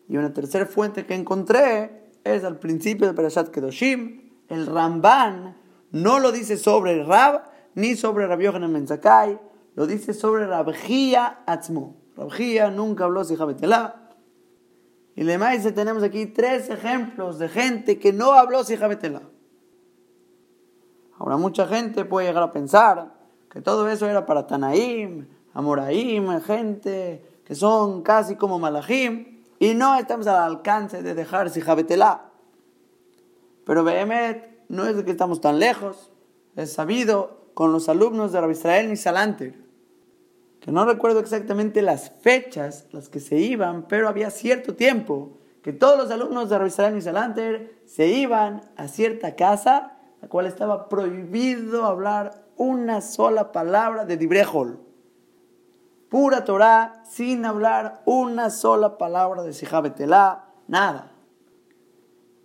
Y 0.10 0.17
una 0.17 0.34
tercera 0.34 0.65
fuente 0.65 1.05
que 1.05 1.15
encontré 1.15 2.12
es 2.25 2.44
al 2.44 2.60
principio 2.60 3.08
de 3.08 3.13
Perashat 3.13 3.48
Kedoshim, 3.48 4.34
el 4.50 4.65
Ramban 4.65 5.55
no 5.91 6.20
lo 6.20 6.34
dice 6.34 6.58
sobre 6.58 7.01
Rab 7.05 7.44
ni 7.75 7.96
sobre 7.96 8.27
Rabbi 8.27 8.44
Yohanan 8.44 8.74
Ben 8.74 8.88
Zakai, 8.89 9.39
lo 9.75 9.88
dice 9.88 10.13
sobre 10.13 10.48
Rabjía 10.48 11.44
Atzmo. 11.46 11.96
Rabjía 12.17 12.70
nunca 12.72 13.05
habló 13.05 13.24
Sijabetelá. 13.24 14.10
Y 15.15 15.24
le 15.24 15.38
tenemos 15.72 16.03
aquí 16.03 16.25
tres 16.25 16.70
ejemplos 16.70 17.39
de 17.39 17.48
gente 17.48 18.00
que 18.00 18.12
no 18.12 18.34
habló 18.34 18.65
Sijabetelá. 18.65 19.22
Ahora 21.20 21.38
mucha 21.38 21.67
gente 21.67 22.03
puede 22.03 22.27
llegar 22.27 22.44
a 22.44 22.51
pensar 22.51 23.13
que 23.50 23.62
todo 23.62 23.88
eso 23.88 24.10
era 24.10 24.25
para 24.25 24.46
Tanaim, 24.46 25.29
Amoraim, 25.56 26.40
gente 26.42 27.42
que 27.44 27.56
son 27.56 28.04
casi 28.04 28.36
como 28.36 28.60
Malachim, 28.60 29.42
y 29.58 29.74
no 29.74 29.98
estamos 29.98 30.28
al 30.28 30.44
alcance 30.44 31.02
de 31.02 31.16
dejar 31.16 31.50
Sijabetelá. 31.50 32.30
Pero 33.66 33.84
Behemet 33.84 34.66
no 34.70 34.86
es 34.86 35.04
que 35.04 35.10
estamos 35.10 35.42
tan 35.42 35.58
lejos, 35.58 36.12
es 36.56 36.72
sabido 36.72 37.50
con 37.56 37.72
los 37.72 37.90
alumnos 37.90 38.32
de 38.32 38.42
Rabbi 38.42 38.54
Israel 38.54 38.90
Nisalanter 38.90 39.66
que 40.66 40.72
no 40.72 40.84
recuerdo 40.84 41.20
exactamente 41.20 41.84
las 41.84 42.10
fechas, 42.22 42.88
las 42.92 43.08
que 43.08 43.20
se 43.20 43.38
iban, 43.38 43.88
pero 43.88 44.10
había 44.10 44.32
cierto 44.32 44.74
tiempo 44.74 45.38
que 45.62 45.74
todos 45.74 45.96
los 45.96 46.10
alumnos 46.10 46.50
de 46.50 46.58
Rabbi 46.58 46.98
y 46.98 47.02
Salanter 47.02 47.82
se 47.86 48.08
iban 48.08 48.62
a 48.76 48.88
cierta 48.88 49.36
casa, 49.36 50.00
la 50.24 50.28
cual 50.28 50.48
estaba 50.48 50.90
prohibido 50.90 51.86
hablar 51.86 52.48
una 52.58 53.02
sola 53.02 53.52
palabra 53.52 54.06
de 54.06 54.18
Dibrejol. 54.18 54.80
Pura 56.10 56.46
Torah, 56.46 57.04
sin 57.10 57.46
hablar 57.46 58.02
una 58.06 58.50
sola 58.50 58.98
palabra 58.98 59.44
de 59.44 59.54
Sijabetelá, 59.54 60.46
nada. 60.68 61.12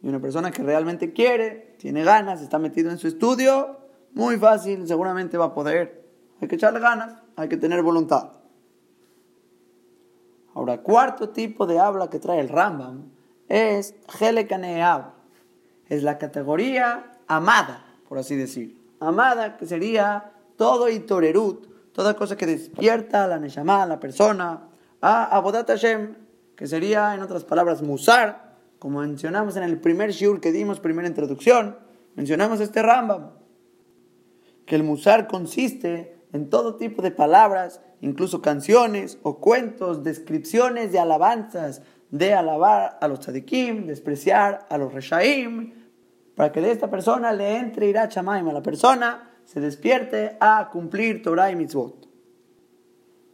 Y 0.02 0.08
una 0.08 0.20
persona 0.20 0.50
que 0.50 0.62
realmente 0.62 1.12
quiere, 1.12 1.76
tiene 1.78 2.04
ganas, 2.04 2.40
está 2.40 2.58
metido 2.58 2.90
en 2.90 2.98
su 2.98 3.06
estudio, 3.06 3.80
muy 4.12 4.38
fácil, 4.38 4.86
seguramente 4.86 5.36
va 5.36 5.46
a 5.46 5.54
poder. 5.54 6.08
Hay 6.40 6.48
que 6.48 6.56
echarle 6.56 6.80
ganas 6.80 7.20
hay 7.40 7.48
que 7.48 7.56
tener 7.56 7.82
voluntad. 7.82 8.32
Ahora, 10.54 10.82
cuarto 10.82 11.30
tipo 11.30 11.66
de 11.66 11.78
habla 11.78 12.10
que 12.10 12.18
trae 12.18 12.40
el 12.40 12.48
Rambam 12.48 13.12
es 13.48 13.94
Helekaneab. 14.20 15.12
Es 15.88 16.02
la 16.02 16.18
categoría 16.18 17.12
amada, 17.26 17.86
por 18.08 18.18
así 18.18 18.36
decir. 18.36 18.78
Amada, 19.00 19.56
que 19.56 19.66
sería 19.66 20.32
todo 20.56 20.90
y 20.90 21.00
torerut, 21.00 21.66
toda 21.92 22.14
cosa 22.14 22.36
que 22.36 22.46
despierta 22.46 23.24
a 23.24 23.28
la 23.28 23.38
Neshama, 23.38 23.82
a 23.82 23.86
la 23.86 24.00
persona, 24.00 24.68
a 25.00 25.36
Abodat 25.36 25.68
Hashem, 25.68 26.14
que 26.56 26.66
sería, 26.66 27.14
en 27.14 27.22
otras 27.22 27.44
palabras, 27.44 27.82
Musar, 27.82 28.56
como 28.78 29.00
mencionamos 29.00 29.56
en 29.56 29.62
el 29.62 29.78
primer 29.78 30.10
shiur 30.12 30.40
que 30.40 30.52
dimos, 30.52 30.80
primera 30.80 31.08
introducción, 31.08 31.78
mencionamos 32.16 32.60
este 32.60 32.82
Rambam, 32.82 33.30
que 34.66 34.76
el 34.76 34.82
Musar 34.82 35.26
consiste 35.26 36.18
en 36.32 36.48
todo 36.48 36.76
tipo 36.76 37.02
de 37.02 37.10
palabras, 37.10 37.80
incluso 38.00 38.40
canciones 38.40 39.18
o 39.22 39.38
cuentos, 39.38 40.04
descripciones 40.04 40.92
de 40.92 40.98
alabanzas, 40.98 41.82
de 42.10 42.34
alabar 42.34 42.98
a 43.00 43.08
los 43.08 43.20
tzadikim, 43.20 43.86
despreciar 43.86 44.66
a 44.68 44.78
los 44.78 44.92
reshaim, 44.92 45.74
para 46.34 46.52
que 46.52 46.60
de 46.60 46.70
esta 46.70 46.90
persona 46.90 47.32
le 47.32 47.56
entre 47.56 47.88
irá 47.88 48.08
chamaim 48.08 48.48
a 48.48 48.52
la 48.52 48.62
persona, 48.62 49.29
se 49.44 49.60
despierte 49.60 50.36
a 50.40 50.68
cumplir 50.70 51.22
Torah 51.22 51.50
y 51.50 51.56
mitzvot. 51.56 52.08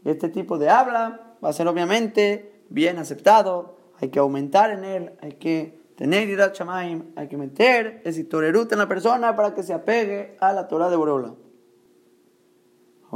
Este 0.05 0.29
tipo 0.29 0.59
de 0.59 0.71
habla 0.71 1.37
va 1.45 1.49
a 1.49 1.53
ser 1.53 1.69
obviamente 1.69 2.63
bien 2.69 2.99
aceptado, 2.99 3.77
hay 4.01 4.09
que 4.09 4.19
aumentar 4.19 4.71
en 4.71 4.85
él, 4.85 5.13
hay 5.21 5.33
que 5.33 5.81
tener 5.97 6.29
irá 6.29 6.53
chamaim, 6.53 7.13
hay 7.17 7.29
que 7.29 7.37
meter 7.37 8.03
ese 8.05 8.25
torerut 8.25 8.71
en 8.73 8.79
la 8.79 8.89
persona 8.89 9.35
para 9.35 9.55
que 9.55 9.63
se 9.63 9.73
apegue 9.73 10.37
a 10.41 10.53
la 10.53 10.69
Torah 10.69 10.91
de 10.91 10.97
Boreola 10.97 11.35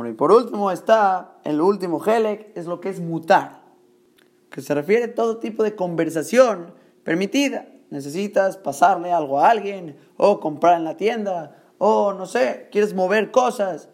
y 0.09 0.13
por 0.13 0.33
último 0.33 0.71
está 0.71 1.39
el 1.45 1.61
último 1.61 2.03
helek, 2.05 2.57
es 2.57 2.67
lo 2.67 2.81
que 2.81 2.89
es 2.89 3.01
mutar, 3.01 3.63
que 4.51 4.63
se 4.63 4.75
refiere 4.75 5.05
a 5.05 5.15
todo 5.15 5.39
tipo 5.39 5.63
de 5.63 5.75
conversación 5.75 6.73
permitida. 7.05 7.67
Necesitas 7.91 8.57
pasarle 8.57 9.13
algo 9.13 9.41
a 9.41 9.51
alguien, 9.51 9.97
o 10.17 10.39
comprar 10.39 10.77
en 10.77 10.85
la 10.85 10.97
tienda, 10.97 11.60
o 11.83 12.13
no 12.13 12.27
sé, 12.27 12.69
quieres 12.71 12.93
mover 12.93 13.31
cosas. 13.31 13.89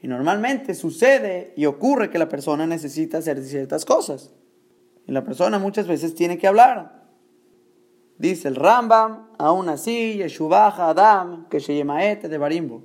Y 0.00 0.06
normalmente 0.06 0.72
sucede 0.72 1.52
y 1.56 1.66
ocurre 1.66 2.10
que 2.10 2.18
la 2.18 2.28
persona 2.28 2.64
necesita 2.64 3.18
hacer 3.18 3.42
ciertas 3.42 3.84
cosas. 3.84 4.30
Y 5.04 5.10
la 5.10 5.24
persona 5.24 5.58
muchas 5.58 5.88
veces 5.88 6.14
tiene 6.14 6.38
que 6.38 6.46
hablar. 6.46 7.08
Dice 8.18 8.46
el 8.46 8.54
Rambam, 8.54 9.30
aún 9.36 9.68
así, 9.68 10.14
Yeshubaja 10.14 10.90
Adam, 10.90 11.48
que 11.48 11.58
se 11.58 11.72
de 11.72 12.38
Barimbo. 12.38 12.84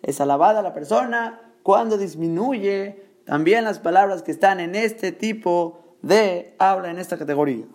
Es 0.00 0.22
alabada 0.22 0.62
la 0.62 0.72
persona 0.72 1.52
cuando 1.62 1.98
disminuye 1.98 3.04
también 3.26 3.64
las 3.64 3.80
palabras 3.80 4.22
que 4.22 4.32
están 4.32 4.60
en 4.60 4.74
este 4.74 5.12
tipo 5.12 5.98
de 6.00 6.56
habla, 6.58 6.90
en 6.90 6.98
esta 6.98 7.18
categoría. 7.18 7.66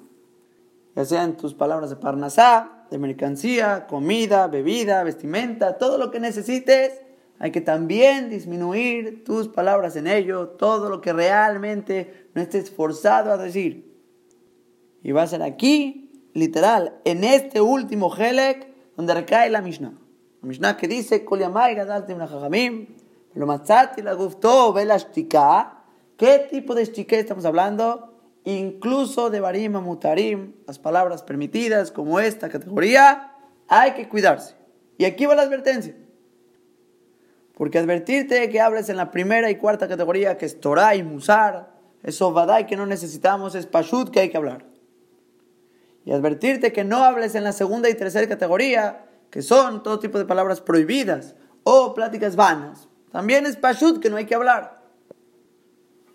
Ya 0.96 1.06
sean 1.06 1.38
tus 1.38 1.54
palabras 1.54 1.92
de 1.92 1.98
parnasá, 1.98 2.77
de 2.90 2.98
mercancía, 2.98 3.88
comida, 3.88 4.48
bebida, 4.48 5.04
vestimenta, 5.04 5.78
todo 5.78 5.98
lo 5.98 6.12
que 6.12 6.20
necesites, 6.20 7.02
hay 7.40 7.52
que 7.52 7.62
también 7.62 8.30
disminuir 8.30 9.24
tus 9.24 9.48
palabras 9.48 9.96
en 9.96 10.08
ello, 10.08 10.50
todo 10.50 10.90
lo 10.90 11.02
que 11.02 11.14
realmente 11.14 12.30
no 12.34 12.42
estés 12.42 12.72
forzado 12.72 13.32
a 13.32 13.38
decir. 13.38 13.96
Y 15.04 15.12
va 15.12 15.24
a 15.24 15.28
ser 15.28 15.44
aquí, 15.44 16.30
literal, 16.34 17.00
en 17.06 17.24
este 17.24 17.62
último 17.62 18.14
Helek, 18.16 18.68
donde 18.96 19.14
recae 19.14 19.50
la 19.50 19.62
Mishnah. 19.62 19.94
La 20.42 20.48
Mishnah 20.48 20.78
que 20.78 20.88
dice, 20.88 21.24
lo 23.36 23.46
matzati 23.46 24.02
la 24.02 24.14
gustó, 24.14 24.74
ve 24.74 24.86
la. 24.86 24.98
¿Qué 26.18 26.48
tipo 26.50 26.74
de 26.74 26.86
shtika 26.86 27.18
estamos 27.18 27.46
hablando? 27.46 28.17
Incluso 28.48 29.30
de 29.30 29.42
barim 29.42 29.74
mutarim, 29.74 30.54
las 30.66 30.80
palabras 30.80 31.22
permitidas 31.22 31.92
como 31.92 32.22
esta 32.22 32.48
categoría, 32.48 33.34
hay 33.68 33.92
que 33.92 34.08
cuidarse. 34.08 34.56
Y 34.98 35.04
aquí 35.04 35.26
va 35.26 35.36
la 35.36 35.42
advertencia. 35.42 35.94
Porque 37.56 37.78
advertirte 37.78 38.50
que 38.50 38.62
hables 38.62 38.88
en 38.88 38.96
la 38.96 39.12
primera 39.12 39.50
y 39.50 39.58
cuarta 39.58 39.90
categoría, 39.90 40.38
que 40.38 40.46
es 40.46 40.62
Torah 40.62 40.96
y 40.96 41.04
Musar, 41.04 41.74
eso 42.04 42.34
y 42.58 42.64
que 42.64 42.78
no 42.78 42.86
necesitamos, 42.86 43.54
es 43.54 43.66
Pashut 43.66 44.12
que 44.12 44.22
hay 44.22 44.30
que 44.30 44.38
hablar. 44.38 44.64
Y 46.06 46.14
advertirte 46.14 46.72
que 46.72 46.86
no 46.86 47.04
hables 47.04 47.36
en 47.36 47.44
la 47.44 47.52
segunda 47.52 47.90
y 47.90 47.96
tercera 47.96 48.30
categoría, 48.30 49.08
que 49.30 49.42
son 49.42 49.84
todo 49.84 50.00
tipo 50.00 50.18
de 50.20 50.24
palabras 50.24 50.62
prohibidas 50.62 51.36
o 51.64 51.94
pláticas 51.94 52.38
vanas. 52.38 52.88
También 53.12 53.46
es 53.46 53.58
Pashut 53.58 54.02
que 54.02 54.10
no 54.10 54.16
hay 54.16 54.26
que 54.26 54.36
hablar. 54.36 54.77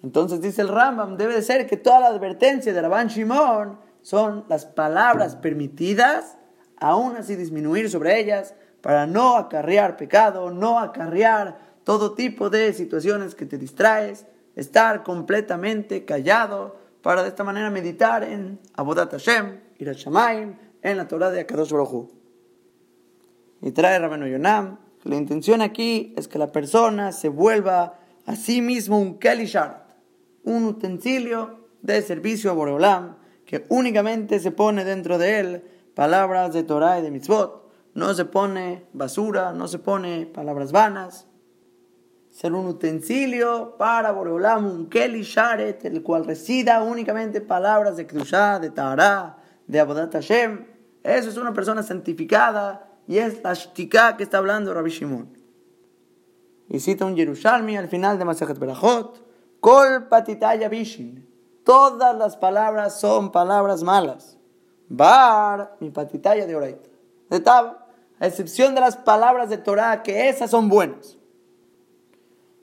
Entonces 0.03 0.41
dice 0.41 0.63
el 0.63 0.69
Rambam, 0.69 1.17
debe 1.17 1.35
de 1.35 1.43
ser 1.43 1.67
que 1.67 1.77
toda 1.77 2.01
la 2.01 2.09
advertencia 2.09 2.73
de 2.73 2.83
Rabban 2.83 3.09
Shimon 3.09 3.79
son 4.03 4.45
las 4.49 4.67
palabras 4.67 5.37
permitidas, 5.37 6.37
aún 6.79 7.17
así 7.17 7.37
disminuir 7.37 7.89
sobre 7.89 8.19
ellas, 8.19 8.55
para 8.81 9.07
no 9.07 9.37
acarrear 9.37 9.97
pecado, 9.97 10.51
no 10.51 10.81
acarrear 10.81 11.59
todo 11.85 12.15
tipo 12.15 12.51
de 12.51 12.73
situaciones 12.73 13.35
que 13.35 13.47
te 13.47 13.59
distraes, 13.59 14.27
estar 14.57 15.05
completamente 15.05 16.05
callado, 16.05 16.77
para 17.03 17.23
de 17.23 17.29
esta 17.29 17.43
manera 17.45 17.71
meditar 17.71 18.23
en 18.23 18.61
Abodat 18.75 19.11
Hashem, 19.11 19.61
Irashamaim, 19.79 20.57
en 20.83 20.97
la 20.97 21.09
Torah 21.09 21.31
de 21.31 21.41
Akadosh 21.41 21.73
Baruj 21.73 22.09
Y 23.61 23.73
trae 23.73 23.99
Rabenu 23.99 24.27
Yonam, 24.27 24.79
la 25.05 25.17
intención 25.17 25.63
aquí 25.63 26.15
es 26.17 26.29
que 26.29 26.39
la 26.39 26.53
persona 26.53 27.11
se 27.11 27.29
vuelva 27.29 27.99
a 28.25 28.37
sí 28.37 28.63
mismo 28.63 29.01
un 29.01 29.19
Kelishart, 29.19 29.82
un 30.45 30.65
utensilio 30.65 31.69
de 31.83 32.03
servicio 32.03 32.51
a 32.51 32.55
Boreolam, 32.55 33.17
que 33.45 33.67
únicamente 33.69 34.39
se 34.41 34.51
pone 34.51 34.85
dentro 34.85 35.19
de 35.19 35.41
él 35.41 35.65
palabras 35.95 36.53
de 36.53 36.63
Torah 36.63 36.99
y 36.99 37.03
de 37.03 37.11
mitzvot. 37.11 37.71
No 37.95 38.15
se 38.15 38.25
pone 38.25 38.87
basura, 38.93 39.53
no 39.53 39.69
se 39.69 39.79
pone 39.79 40.27
palabras 40.27 40.73
vanas. 40.73 41.29
Ser 42.31 42.55
un 42.55 42.67
utensilio 42.67 43.77
para 43.77 44.13
Boreolam, 44.13 44.65
un 44.65 44.89
Keli 44.89 45.23
Sharet, 45.23 45.85
el 45.85 46.03
cual 46.03 46.25
resida 46.25 46.83
únicamente 46.83 47.43
palabras 47.43 47.97
de 47.99 48.07
Kedushah, 48.07 48.59
de 48.59 48.71
Tahara, 48.71 49.37
de 49.67 49.81
Abodat 49.81 50.15
Hashem. 50.15 50.65
Eso 51.03 51.29
es 51.29 51.37
una 51.37 51.53
persona 51.53 51.83
santificada 51.83 52.89
y 53.07 53.19
es 53.19 53.43
la 53.43 53.53
shtika 53.53 54.17
que 54.17 54.23
está 54.23 54.39
hablando 54.39 54.73
Rabbi 54.73 54.91
Shimon. 54.91 55.37
Y 56.69 56.81
cita 56.81 57.05
un 57.05 57.17
Yerushalmi 57.17 57.77
al 57.77 57.89
final 57.89 58.19
de 58.19 58.25
Masajet 58.25 58.59
Berachot. 58.59 59.32
Kol 59.63 60.09
patitaya 60.09 60.69
bishin. 60.69 61.25
Todas 61.65 62.17
las 62.17 62.37
palabras 62.37 62.99
son 62.99 63.31
palabras 63.31 63.85
malas. 63.85 64.37
Bar, 64.89 65.77
mi 65.79 65.91
patitaya 65.91 66.49
de 66.49 66.57
oraita. 66.57 66.91
De 67.31 67.39
tab, 67.39 67.79
a 68.19 68.27
excepción 68.27 68.75
de 68.75 68.81
las 68.81 68.97
palabras 68.97 69.49
de 69.51 69.59
Torah, 69.59 70.03
que 70.03 70.29
esas 70.29 70.51
son 70.51 70.69
buenas. 70.69 71.17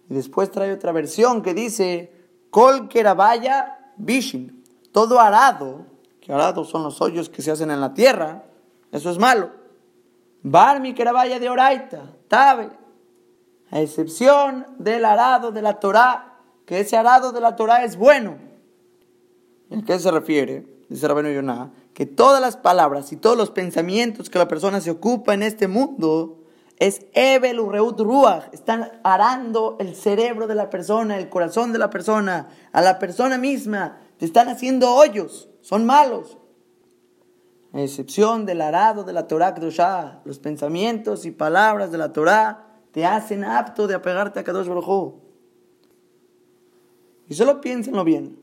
Y 0.09 0.13
después 0.13 0.51
trae 0.51 0.73
otra 0.73 0.91
versión 0.91 1.41
que 1.41 1.53
dice, 1.53 2.11
Kol 2.49 2.89
kerabaya 2.89 3.93
bishin. 3.95 4.61
Todo 4.91 5.21
arado, 5.21 5.85
que 6.19 6.33
arado 6.33 6.65
son 6.65 6.83
los 6.83 6.99
hoyos 6.99 7.29
que 7.29 7.41
se 7.41 7.51
hacen 7.51 7.71
en 7.71 7.79
la 7.79 7.93
tierra, 7.93 8.43
eso 8.91 9.09
es 9.09 9.17
malo. 9.17 9.51
Bar 10.43 10.81
mi 10.81 10.93
kerabaya 10.93 11.39
de 11.39 11.49
oraita, 11.49 12.11
tabe. 12.27 12.71
A 13.71 13.79
excepción 13.79 14.67
del 14.79 15.05
arado 15.05 15.51
de 15.51 15.61
la 15.61 15.79
Torah, 15.79 16.28
que 16.69 16.81
ese 16.81 16.95
arado 16.95 17.31
de 17.31 17.41
la 17.41 17.55
Torah 17.55 17.83
es 17.83 17.97
bueno. 17.97 18.37
¿En 19.71 19.83
qué 19.83 19.97
se 19.97 20.11
refiere? 20.11 20.67
Dice 20.87 21.07
Rabenu 21.07 21.31
Yonah, 21.31 21.71
que 21.95 22.05
todas 22.05 22.39
las 22.39 22.57
palabras 22.57 23.11
y 23.11 23.15
todos 23.15 23.35
los 23.35 23.49
pensamientos 23.49 24.29
que 24.29 24.37
la 24.37 24.47
persona 24.47 24.79
se 24.79 24.91
ocupa 24.91 25.33
en 25.33 25.41
este 25.41 25.67
mundo 25.67 26.43
es 26.77 27.07
Ebel 27.13 27.59
Ureut 27.59 27.99
Ruach, 27.99 28.53
están 28.53 28.99
arando 29.03 29.77
el 29.79 29.95
cerebro 29.95 30.45
de 30.45 30.53
la 30.53 30.69
persona, 30.69 31.17
el 31.17 31.27
corazón 31.27 31.73
de 31.73 31.79
la 31.79 31.89
persona, 31.89 32.49
a 32.71 32.81
la 32.83 32.99
persona 32.99 33.39
misma, 33.39 33.97
te 34.19 34.25
están 34.25 34.47
haciendo 34.47 34.93
hoyos, 34.93 35.49
son 35.61 35.87
malos. 35.87 36.37
A 37.73 37.81
excepción 37.81 38.45
del 38.45 38.61
arado 38.61 39.03
de 39.03 39.13
la 39.13 39.25
Torah 39.25 39.55
Kedoshah, 39.55 40.21
los 40.23 40.37
pensamientos 40.37 41.25
y 41.25 41.31
palabras 41.31 41.91
de 41.91 41.97
la 41.97 42.13
Torah 42.13 42.67
te 42.91 43.07
hacen 43.07 43.43
apto 43.43 43.87
de 43.87 43.95
apegarte 43.95 44.39
a 44.39 44.43
Kadosh 44.43 44.67
Baruj 44.67 45.28
y 47.29 47.35
solo 47.35 47.61
piénsenlo 47.61 48.03
bien. 48.03 48.37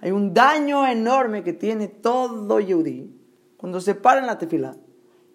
Hay 0.00 0.10
un 0.10 0.34
daño 0.34 0.86
enorme 0.86 1.44
que 1.44 1.52
tiene 1.52 1.86
todo 1.86 2.58
Yehudi 2.58 3.14
cuando 3.58 3.80
se 3.82 3.94
para 3.94 4.20
en 4.20 4.26
la 4.26 4.38
tefila 4.38 4.76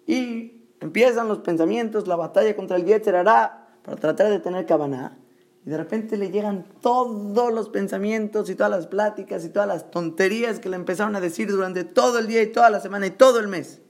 y 0.04 0.68
empiezan 0.80 1.28
los 1.28 1.38
pensamientos, 1.38 2.08
la 2.08 2.16
batalla 2.16 2.54
contra 2.56 2.76
el 2.76 2.84
Yetzer 2.84 3.14
hará 3.14 3.68
para 3.82 3.96
tratar 3.96 4.30
de 4.30 4.40
tener 4.40 4.66
cabana. 4.66 5.18
Y 5.64 5.70
de 5.70 5.76
repente 5.76 6.16
le 6.16 6.30
llegan 6.30 6.64
todos 6.80 7.52
los 7.52 7.68
pensamientos 7.68 8.50
y 8.50 8.56
todas 8.56 8.70
las 8.70 8.86
pláticas 8.88 9.44
y 9.44 9.48
todas 9.48 9.68
las 9.68 9.90
tonterías 9.90 10.58
que 10.58 10.68
le 10.68 10.76
empezaron 10.76 11.14
a 11.16 11.20
decir 11.20 11.50
durante 11.50 11.84
todo 11.84 12.18
el 12.18 12.26
día 12.26 12.42
y 12.42 12.52
toda 12.52 12.70
la 12.70 12.80
semana 12.80 13.06
y 13.06 13.10
todo 13.10 13.38
el 13.40 13.48
mes. 13.48 13.80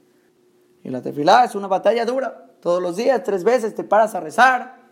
Y 0.85 0.90
la 0.90 1.02
tefilá 1.02 1.44
es 1.44 1.55
una 1.55 1.66
batalla 1.66 2.05
dura. 2.05 2.50
Todos 2.61 2.83
los 2.83 2.96
días, 2.96 3.22
tres 3.24 3.44
veces 3.44 3.74
te 3.74 3.85
paras 3.85 4.14
a 4.14 4.20
rezar. 4.20 4.83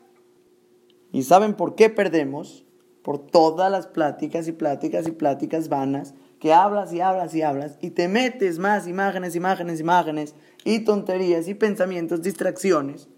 ¿Y 1.13 1.23
saben 1.23 1.55
por 1.55 1.75
qué 1.75 1.91
perdemos? 1.91 2.64
Por 3.05 3.19
todas 3.19 3.71
las 3.71 3.87
pláticas 3.87 4.49
y 4.49 4.53
pláticas 4.53 5.07
y 5.07 5.13
pláticas 5.13 5.69
vanas 5.69 6.15
que 6.41 6.55
hablas 6.55 6.93
y 6.93 7.01
hablas 7.01 7.35
y 7.35 7.43
hablas 7.43 7.77
y 7.83 7.91
te 7.91 8.09
metes 8.09 8.59
más 8.59 8.89
imágenes, 8.89 9.37
imágenes, 9.37 9.79
imágenes 9.79 10.35
y 10.65 10.81
tonterías 10.81 11.47
y 11.47 11.55
pensamientos, 11.55 12.23
distracciones 12.23 13.09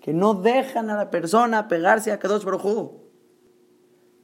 que 0.00 0.14
no 0.14 0.34
dejan 0.34 0.90
a 0.90 0.96
la 0.96 1.10
persona 1.10 1.66
pegarse 1.66 2.12
a 2.12 2.18
Kadosh 2.20 2.44
Baruj 2.44 3.04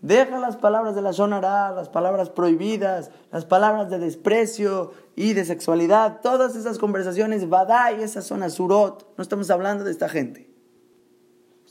Deja 0.03 0.39
las 0.39 0.57
palabras 0.57 0.95
de 0.95 1.03
la 1.03 1.11
Shonara, 1.11 1.73
las 1.73 1.91
palabras 1.91 2.31
prohibidas, 2.31 3.11
las 3.31 3.45
palabras 3.45 3.91
de 3.91 3.99
desprecio 3.99 4.93
y 5.15 5.35
de 5.35 5.45
sexualidad, 5.45 6.21
todas 6.23 6.57
esas 6.57 6.79
conversaciones, 6.79 7.43
y 7.43 8.03
esas 8.03 8.25
son 8.25 8.49
Surot. 8.51 9.15
No 9.19 9.23
estamos 9.23 9.51
hablando 9.51 9.85
de 9.85 9.91
esta 9.91 10.09
gente. 10.09 10.50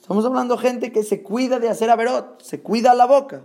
Estamos 0.09 0.25
hablando 0.25 0.55
de 0.55 0.61
gente 0.63 0.91
que 0.91 1.03
se 1.03 1.21
cuida 1.21 1.59
de 1.59 1.69
hacer 1.69 1.91
averot, 1.91 2.41
se 2.41 2.61
cuida 2.61 2.95
la 2.95 3.05
boca, 3.05 3.43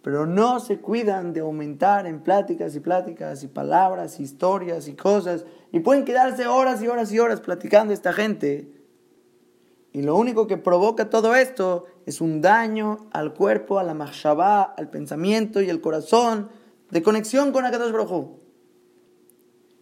pero 0.00 0.26
no 0.26 0.60
se 0.60 0.78
cuidan 0.78 1.32
de 1.32 1.40
aumentar 1.40 2.06
en 2.06 2.22
pláticas 2.22 2.76
y 2.76 2.78
pláticas 2.78 3.42
y 3.42 3.48
palabras, 3.48 4.20
historias 4.20 4.86
y 4.86 4.94
cosas, 4.94 5.44
y 5.72 5.80
pueden 5.80 6.04
quedarse 6.04 6.46
horas 6.46 6.80
y 6.84 6.86
horas 6.86 7.10
y 7.10 7.18
horas 7.18 7.40
platicando 7.40 7.92
esta 7.92 8.12
gente. 8.12 8.70
Y 9.92 10.02
lo 10.02 10.14
único 10.14 10.46
que 10.46 10.56
provoca 10.56 11.10
todo 11.10 11.34
esto 11.34 11.86
es 12.06 12.20
un 12.20 12.40
daño 12.40 13.08
al 13.10 13.34
cuerpo, 13.34 13.80
a 13.80 13.82
la 13.82 13.92
machshavá, 13.92 14.62
al 14.62 14.88
pensamiento 14.88 15.60
y 15.60 15.68
al 15.68 15.80
corazón 15.80 16.48
de 16.92 17.02
conexión 17.02 17.50
con 17.50 17.64
Akadosh 17.64 17.90
Baruj 17.90 18.38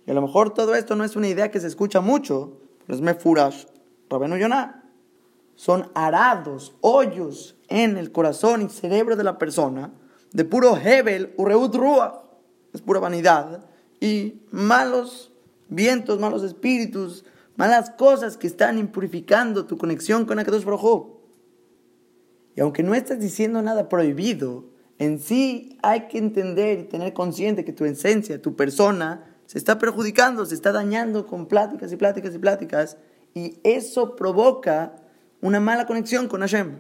Y 0.07 0.11
a 0.13 0.15
lo 0.15 0.23
mejor 0.23 0.55
todo 0.55 0.75
esto 0.75 0.97
no 0.97 1.05
es 1.05 1.15
una 1.15 1.29
idea 1.29 1.51
que 1.51 1.61
se 1.61 1.67
escucha 1.67 2.01
mucho, 2.01 2.59
pero 2.87 2.97
es 2.97 3.03
mefurash, 3.03 3.67
Rabenu 4.09 4.39
Yonah 4.39 4.82
son 5.63 5.93
arados, 5.95 6.75
hoyos 6.81 7.55
en 7.69 7.97
el 7.97 8.11
corazón 8.11 8.63
y 8.63 8.69
cerebro 8.69 9.15
de 9.15 9.23
la 9.23 9.39
persona, 9.39 9.93
de 10.33 10.45
puro 10.45 10.77
Hebel, 10.77 11.35
Ureut 11.37 11.73
Ruach, 11.77 12.15
es 12.73 12.83
pura 12.83 12.99
vanidad, 12.99 13.65
y 14.01 14.43
malos 14.51 15.31
vientos, 15.69 16.19
malos 16.19 16.43
espíritus, 16.43 17.25
malas 17.55 17.91
cosas 17.91 18.37
que 18.37 18.49
están 18.49 18.77
impurificando 18.77 19.65
tu 19.65 19.79
conexión 19.79 20.25
con 20.25 20.41
Akadosh 20.41 20.65
Baruj 20.65 21.21
Y 22.57 22.61
aunque 22.61 22.83
no 22.83 22.97
estás 22.97 23.21
diciendo 23.21 23.63
nada 23.63 23.89
prohibido, 23.89 24.65
en 24.99 25.21
sí 25.21 25.79
hay 25.81 26.09
que 26.09 26.19
entender 26.19 26.81
y 26.81 26.85
tener 26.89 27.13
consciente 27.13 27.65
que 27.65 27.73
tu 27.73 27.85
esencia, 27.85 28.43
tu 28.43 28.57
persona, 28.57 29.39
se 29.47 29.59
está 29.59 29.79
perjudicando, 29.79 30.45
se 30.45 30.57
está 30.57 30.73
dañando 30.73 31.25
con 31.25 31.47
pláticas 31.47 31.93
y 31.93 31.97
pláticas 31.97 32.35
y 32.35 32.39
pláticas, 32.39 32.97
y 33.33 33.61
eso 33.63 34.17
provoca 34.17 34.97
una 35.43 35.61
mala 35.61 35.87
conexión 35.87 36.29
con 36.29 36.41
Hashem. 36.41 36.79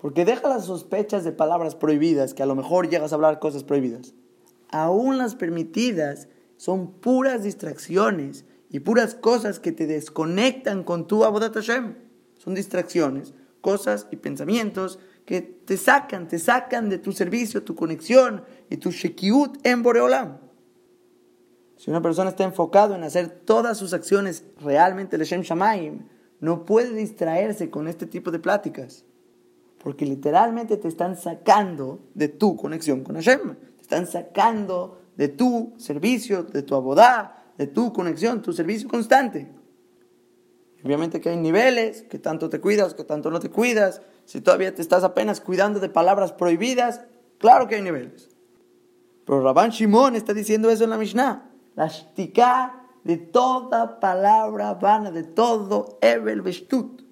Porque 0.00 0.24
deja 0.24 0.48
las 0.48 0.64
sospechas 0.64 1.22
de 1.22 1.32
palabras 1.32 1.76
prohibidas, 1.76 2.34
que 2.34 2.42
a 2.42 2.46
lo 2.46 2.56
mejor 2.56 2.88
llegas 2.88 3.12
a 3.12 3.14
hablar 3.14 3.38
cosas 3.38 3.62
prohibidas. 3.62 4.14
Aún 4.70 5.18
las 5.18 5.36
permitidas 5.36 6.28
son 6.56 6.90
puras 6.90 7.44
distracciones 7.44 8.44
y 8.70 8.80
puras 8.80 9.14
cosas 9.14 9.60
que 9.60 9.72
te 9.72 9.86
desconectan 9.86 10.82
con 10.82 11.06
tu 11.06 11.24
Abodat 11.24 11.54
Hashem. 11.54 11.94
Son 12.38 12.54
distracciones, 12.54 13.34
cosas 13.60 14.08
y 14.10 14.16
pensamientos 14.16 14.98
que 15.24 15.42
te 15.42 15.76
sacan, 15.76 16.28
te 16.28 16.38
sacan 16.38 16.88
de 16.88 16.98
tu 16.98 17.12
servicio, 17.12 17.64
tu 17.64 17.74
conexión 17.74 18.44
y 18.70 18.78
tu 18.78 18.90
shekiut 18.90 19.58
en 19.66 19.82
Boreolam. 19.82 20.38
Si 21.76 21.90
una 21.90 22.00
persona 22.00 22.30
está 22.30 22.44
enfocado 22.44 22.94
en 22.94 23.02
hacer 23.02 23.28
todas 23.28 23.76
sus 23.76 23.92
acciones 23.92 24.44
realmente 24.60 25.18
Leshem 25.18 25.42
Shamaim, 25.42 26.06
no 26.40 26.64
puede 26.64 26.94
distraerse 26.94 27.70
con 27.70 27.88
este 27.88 28.06
tipo 28.06 28.30
de 28.30 28.38
pláticas. 28.38 29.04
Porque 29.78 30.04
literalmente 30.04 30.76
te 30.76 30.88
están 30.88 31.16
sacando 31.16 32.00
de 32.14 32.28
tu 32.28 32.56
conexión 32.56 33.04
con 33.04 33.16
Hashem. 33.16 33.54
Te 33.76 33.82
están 33.82 34.06
sacando 34.06 35.00
de 35.16 35.28
tu 35.28 35.74
servicio, 35.76 36.42
de 36.42 36.62
tu 36.62 36.74
abodá, 36.74 37.52
de 37.56 37.66
tu 37.66 37.92
conexión, 37.92 38.42
tu 38.42 38.52
servicio 38.52 38.88
constante. 38.88 39.48
Obviamente 40.84 41.20
que 41.20 41.30
hay 41.30 41.36
niveles, 41.36 42.02
que 42.02 42.18
tanto 42.18 42.48
te 42.48 42.60
cuidas, 42.60 42.94
que 42.94 43.04
tanto 43.04 43.30
no 43.30 43.40
te 43.40 43.50
cuidas. 43.50 44.02
Si 44.24 44.40
todavía 44.40 44.74
te 44.74 44.82
estás 44.82 45.04
apenas 45.04 45.40
cuidando 45.40 45.80
de 45.80 45.88
palabras 45.88 46.32
prohibidas, 46.32 47.00
claro 47.38 47.66
que 47.66 47.76
hay 47.76 47.82
niveles. 47.82 48.28
Pero 49.24 49.42
Rabban 49.42 49.70
Shimon 49.70 50.14
está 50.14 50.32
diciendo 50.32 50.70
eso 50.70 50.84
en 50.84 50.90
la 50.90 50.98
Mishnah. 50.98 51.50
La 51.74 51.88
shtika 51.88 52.85
de 53.06 53.18
toda 53.18 54.00
palabra 54.00 54.74
vana, 54.74 55.12
de 55.12 55.22
todo 55.22 55.96
Evel 56.00 56.42
Vestut. 56.42 57.02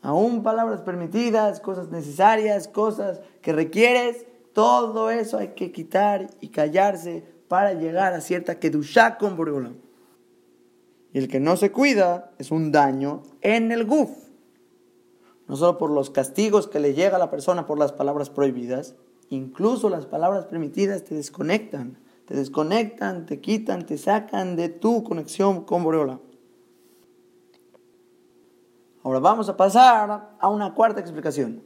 aún 0.00 0.42
palabras 0.42 0.80
permitidas, 0.80 1.60
cosas 1.60 1.90
necesarias, 1.90 2.68
cosas 2.68 3.20
que 3.42 3.52
requieres, 3.52 4.24
todo 4.54 5.10
eso 5.10 5.36
hay 5.36 5.48
que 5.48 5.72
quitar 5.72 6.30
y 6.40 6.48
callarse 6.48 7.22
para 7.48 7.74
llegar 7.74 8.14
a 8.14 8.22
cierta 8.22 8.58
kedushá 8.58 9.18
con 9.18 9.36
Boreolam. 9.36 9.76
Y 11.12 11.18
el 11.18 11.28
que 11.28 11.38
no 11.38 11.58
se 11.58 11.70
cuida 11.70 12.32
es 12.38 12.50
un 12.50 12.72
daño 12.72 13.22
en 13.42 13.72
el 13.72 13.84
guf. 13.84 14.08
No 15.48 15.56
solo 15.56 15.76
por 15.76 15.90
los 15.90 16.08
castigos 16.08 16.66
que 16.66 16.80
le 16.80 16.94
llega 16.94 17.16
a 17.16 17.18
la 17.18 17.30
persona 17.30 17.66
por 17.66 17.78
las 17.78 17.92
palabras 17.92 18.30
prohibidas, 18.30 18.94
incluso 19.28 19.90
las 19.90 20.06
palabras 20.06 20.46
permitidas 20.46 21.04
te 21.04 21.14
desconectan. 21.14 21.98
Te 22.30 22.36
desconectan, 22.36 23.26
te 23.26 23.40
quitan, 23.40 23.84
te 23.86 23.98
sacan 23.98 24.54
de 24.54 24.68
tu 24.68 25.02
conexión 25.02 25.64
con 25.64 25.82
Boreolam. 25.82 26.20
Ahora 29.02 29.18
vamos 29.18 29.48
a 29.48 29.56
pasar 29.56 30.36
a 30.38 30.48
una 30.48 30.72
cuarta 30.72 31.00
explicación. 31.00 31.60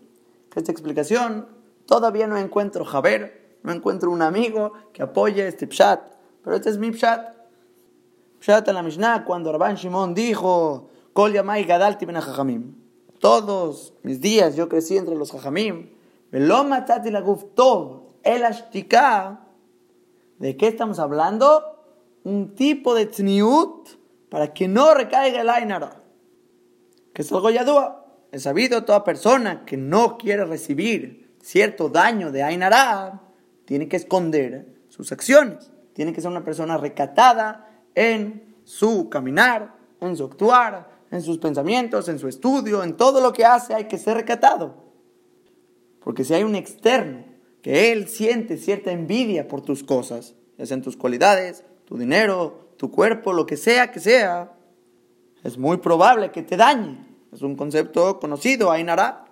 Esta 0.55 0.73
explicación 0.73 1.49
todavía 1.85 2.27
no 2.27 2.39
encuentro 2.39 2.87
Javer, 2.87 3.59
no 3.63 3.73
encuentro 3.73 4.11
un 4.11 4.23
amigo 4.23 4.73
que 4.95 5.03
apoye 5.03 5.47
este 5.47 5.67
pshat, 5.67 6.01
pero 6.43 6.57
este 6.57 6.71
es 6.71 6.79
mi 6.79 6.93
pshat. 6.93 7.37
Pshat 8.41 8.67
en 8.67 8.75
la 8.75 8.83
Mishnah 8.83 9.27
cuando 9.27 9.53
Rabban 9.53 9.75
Shimon 9.75 10.15
dijo, 10.15 10.89
Kol 11.13 11.35
yamai 11.35 11.65
gadalti 11.65 12.07
ben 12.07 12.17
Todos 13.19 13.93
mis 14.03 14.19
días 14.19 14.57
yo 14.57 14.71
crecí 14.71 14.97
entre 14.97 15.15
los 15.15 15.31
jajamim. 15.31 15.91
Velo 16.33 16.65
matati 16.65 17.11
la 17.11 17.23
tov, 17.55 18.15
el 18.23 18.47
ashtika. 18.47 19.44
¿De 20.45 20.59
qué 20.59 20.67
estamos 20.69 20.99
hablando? 20.99 21.63
Un 22.23 22.55
tipo 22.55 22.95
de 22.95 23.07
tzniut 23.07 23.89
para 24.29 24.53
que 24.53 24.69
no 24.69 24.93
recaiga 24.93 25.41
el 25.41 25.49
ainara 25.49 26.03
que 27.15 27.23
es 27.23 27.33
algo 27.33 27.49
yadúa. 27.49 28.05
Es 28.31 28.43
sabido 28.43 28.85
toda 28.85 29.05
persona 29.05 29.65
que 29.65 29.79
no 29.79 30.19
quiere 30.19 30.45
recibir 30.45 31.35
cierto 31.41 31.89
daño 31.89 32.31
de 32.31 32.43
Ainara, 32.43 33.23
tiene 33.65 33.89
que 33.89 33.97
esconder 33.97 34.67
sus 34.91 35.13
acciones. 35.13 35.73
Tiene 35.95 36.13
que 36.13 36.21
ser 36.21 36.31
una 36.31 36.45
persona 36.45 36.77
recatada 36.77 37.83
en 37.95 38.55
su 38.65 39.09
caminar, 39.09 39.75
en 40.03 40.15
su 40.15 40.25
actuar, 40.25 40.91
en 41.11 41.23
sus 41.23 41.39
pensamientos, 41.39 42.07
en 42.11 42.19
su 42.19 42.29
estudio, 42.29 42.85
en 42.85 42.99
todo 42.99 43.23
lo 43.23 43.33
que 43.33 43.47
hace 43.47 43.73
hay 43.73 43.85
que 43.85 43.97
ser 43.97 44.19
recatado. 44.19 44.75
Porque 46.01 46.23
si 46.23 46.35
hay 46.35 46.43
un 46.43 46.55
externo 46.55 47.34
que 47.65 47.93
él 47.93 48.09
siente 48.09 48.59
cierta 48.59 48.93
envidia 48.93 49.49
por 49.49 49.63
tus 49.63 49.83
cosas, 49.83 50.35
ya 50.59 50.67
sean 50.67 50.83
tus 50.83 50.99
cualidades, 50.99 51.65
tu 51.87 51.97
dinero, 51.97 52.75
tu 52.77 52.91
cuerpo, 52.91 53.33
lo 53.33 53.47
que 53.47 53.57
sea 53.57 53.91
que 53.91 54.01
sea, 54.01 54.53
es 55.43 55.57
muy 55.57 55.79
probable 55.79 56.31
que 56.31 56.43
te 56.43 56.59
dañe. 56.59 56.99
Es 57.33 57.41
un 57.41 57.57
concepto 57.57 58.21
conocido, 58.21 58.71
Ainara. 58.71 59.25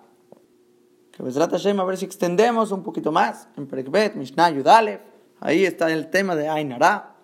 Que 1.11 1.23
trata 1.25 1.57
Hashem, 1.57 1.79
a 1.79 1.83
ver 1.85 1.95
si 1.95 2.05
extendemos 2.05 2.71
un 2.71 2.81
poquito 2.81 3.11
más. 3.11 3.49
En 3.55 3.67
Perekbet, 3.67 4.15
Mishnah, 4.15 4.49
Yudalev, 4.49 5.01
ahí 5.39 5.63
está 5.63 5.93
el 5.93 6.09
tema 6.09 6.35
de 6.35 6.49
Ainara. 6.49 7.15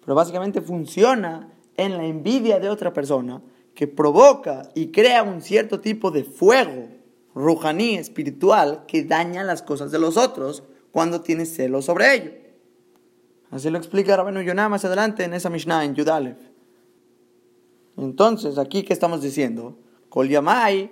Pero 0.00 0.14
básicamente 0.14 0.62
funciona 0.62 1.52
en 1.76 1.98
la 1.98 2.06
envidia 2.06 2.58
de 2.58 2.70
otra 2.70 2.90
persona 2.94 3.42
que 3.74 3.86
provoca 3.86 4.70
y 4.74 4.90
crea 4.90 5.22
un 5.22 5.42
cierto 5.42 5.80
tipo 5.80 6.10
de 6.10 6.24
fuego 6.24 6.88
rujaní 7.34 7.96
espiritual 7.96 8.84
que 8.86 9.04
daña 9.04 9.44
las 9.44 9.62
cosas 9.62 9.90
de 9.90 9.98
los 9.98 10.16
otros 10.16 10.62
cuando 10.92 11.20
tienes 11.20 11.54
celos 11.54 11.84
sobre 11.84 12.14
ello. 12.14 12.30
Así 13.50 13.70
lo 13.70 13.78
explica 13.78 14.16
Rabenu 14.16 14.42
Yonah 14.42 14.68
más 14.68 14.84
adelante 14.84 15.24
en 15.24 15.34
esa 15.34 15.50
Mishnah 15.50 15.84
en 15.84 15.94
Yudalev. 15.94 16.36
Entonces, 17.96 18.58
aquí, 18.58 18.82
¿qué 18.82 18.92
estamos 18.92 19.22
diciendo? 19.22 19.78
Kol 20.08 20.28
Yamai, 20.28 20.90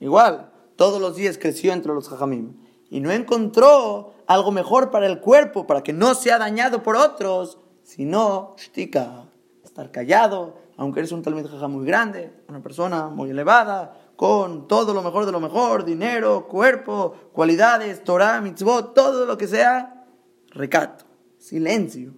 Igual, 0.00 0.50
todos 0.76 1.00
los 1.00 1.16
días 1.16 1.38
creció 1.38 1.72
entre 1.72 1.92
los 1.92 2.08
Jajamim. 2.08 2.54
Y 2.90 3.00
no 3.00 3.10
encontró 3.10 4.14
algo 4.26 4.52
mejor 4.52 4.90
para 4.90 5.06
el 5.06 5.20
cuerpo, 5.20 5.66
para 5.66 5.82
que 5.82 5.92
no 5.92 6.14
sea 6.14 6.38
dañado 6.38 6.82
por 6.82 6.96
otros, 6.96 7.58
sino 7.82 8.54
shtika, 8.56 9.26
estar 9.62 9.90
callado, 9.90 10.56
aunque 10.76 11.00
eres 11.00 11.12
un 11.12 11.22
talmid 11.22 11.46
jajam 11.46 11.72
muy 11.72 11.86
grande, 11.86 12.32
una 12.48 12.62
persona 12.62 13.08
muy 13.08 13.30
elevada, 13.30 13.97
con 14.18 14.66
todo 14.66 14.94
lo 14.94 15.04
mejor 15.04 15.26
de 15.26 15.30
lo 15.30 15.38
mejor, 15.38 15.84
dinero, 15.84 16.48
cuerpo, 16.48 17.14
cualidades, 17.32 18.02
Torah, 18.02 18.40
mitzvot, 18.40 18.92
todo 18.92 19.24
lo 19.26 19.38
que 19.38 19.46
sea, 19.46 20.06
recato, 20.50 21.04
silencio. 21.38 22.14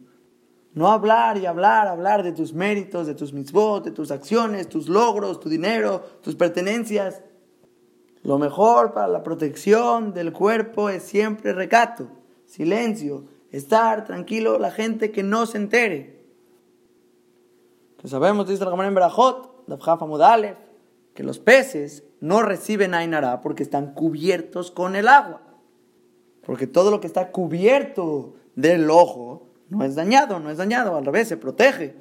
No 0.72 0.90
hablar 0.90 1.36
y 1.36 1.44
hablar, 1.44 1.88
hablar 1.88 2.22
de 2.22 2.32
tus 2.32 2.54
méritos, 2.54 3.06
de 3.06 3.14
tus 3.14 3.34
mitzvot, 3.34 3.84
de 3.84 3.90
tus 3.90 4.10
acciones, 4.10 4.70
tus 4.70 4.88
logros, 4.88 5.40
tu 5.40 5.50
dinero, 5.50 6.02
tus 6.22 6.36
pertenencias. 6.36 7.20
Lo 8.22 8.38
mejor 8.38 8.94
para 8.94 9.08
la 9.08 9.22
protección 9.22 10.14
del 10.14 10.32
cuerpo 10.32 10.88
es 10.88 11.02
siempre 11.02 11.52
recato, 11.52 12.08
silencio, 12.46 13.26
estar 13.50 14.06
tranquilo, 14.06 14.58
la 14.58 14.70
gente 14.70 15.10
que 15.10 15.22
no 15.22 15.44
se 15.44 15.58
entere. 15.58 16.24
Sabemos, 18.04 18.48
dice 18.48 18.64
el 18.64 18.70
Gamar 18.70 18.90
Berajot, 18.90 19.68
que 21.20 21.26
los 21.26 21.38
peces 21.38 22.02
no 22.20 22.40
reciben 22.40 22.94
Ainara 22.94 23.42
porque 23.42 23.62
están 23.62 23.92
cubiertos 23.92 24.70
con 24.70 24.96
el 24.96 25.06
agua. 25.06 25.42
Porque 26.40 26.66
todo 26.66 26.90
lo 26.90 27.02
que 27.02 27.06
está 27.06 27.30
cubierto 27.30 28.36
del 28.56 28.88
ojo 28.88 29.50
no 29.68 29.84
es 29.84 29.96
dañado, 29.96 30.40
no 30.40 30.48
es 30.48 30.56
dañado, 30.56 30.96
al 30.96 31.04
revés, 31.04 31.28
se 31.28 31.36
protege. 31.36 31.94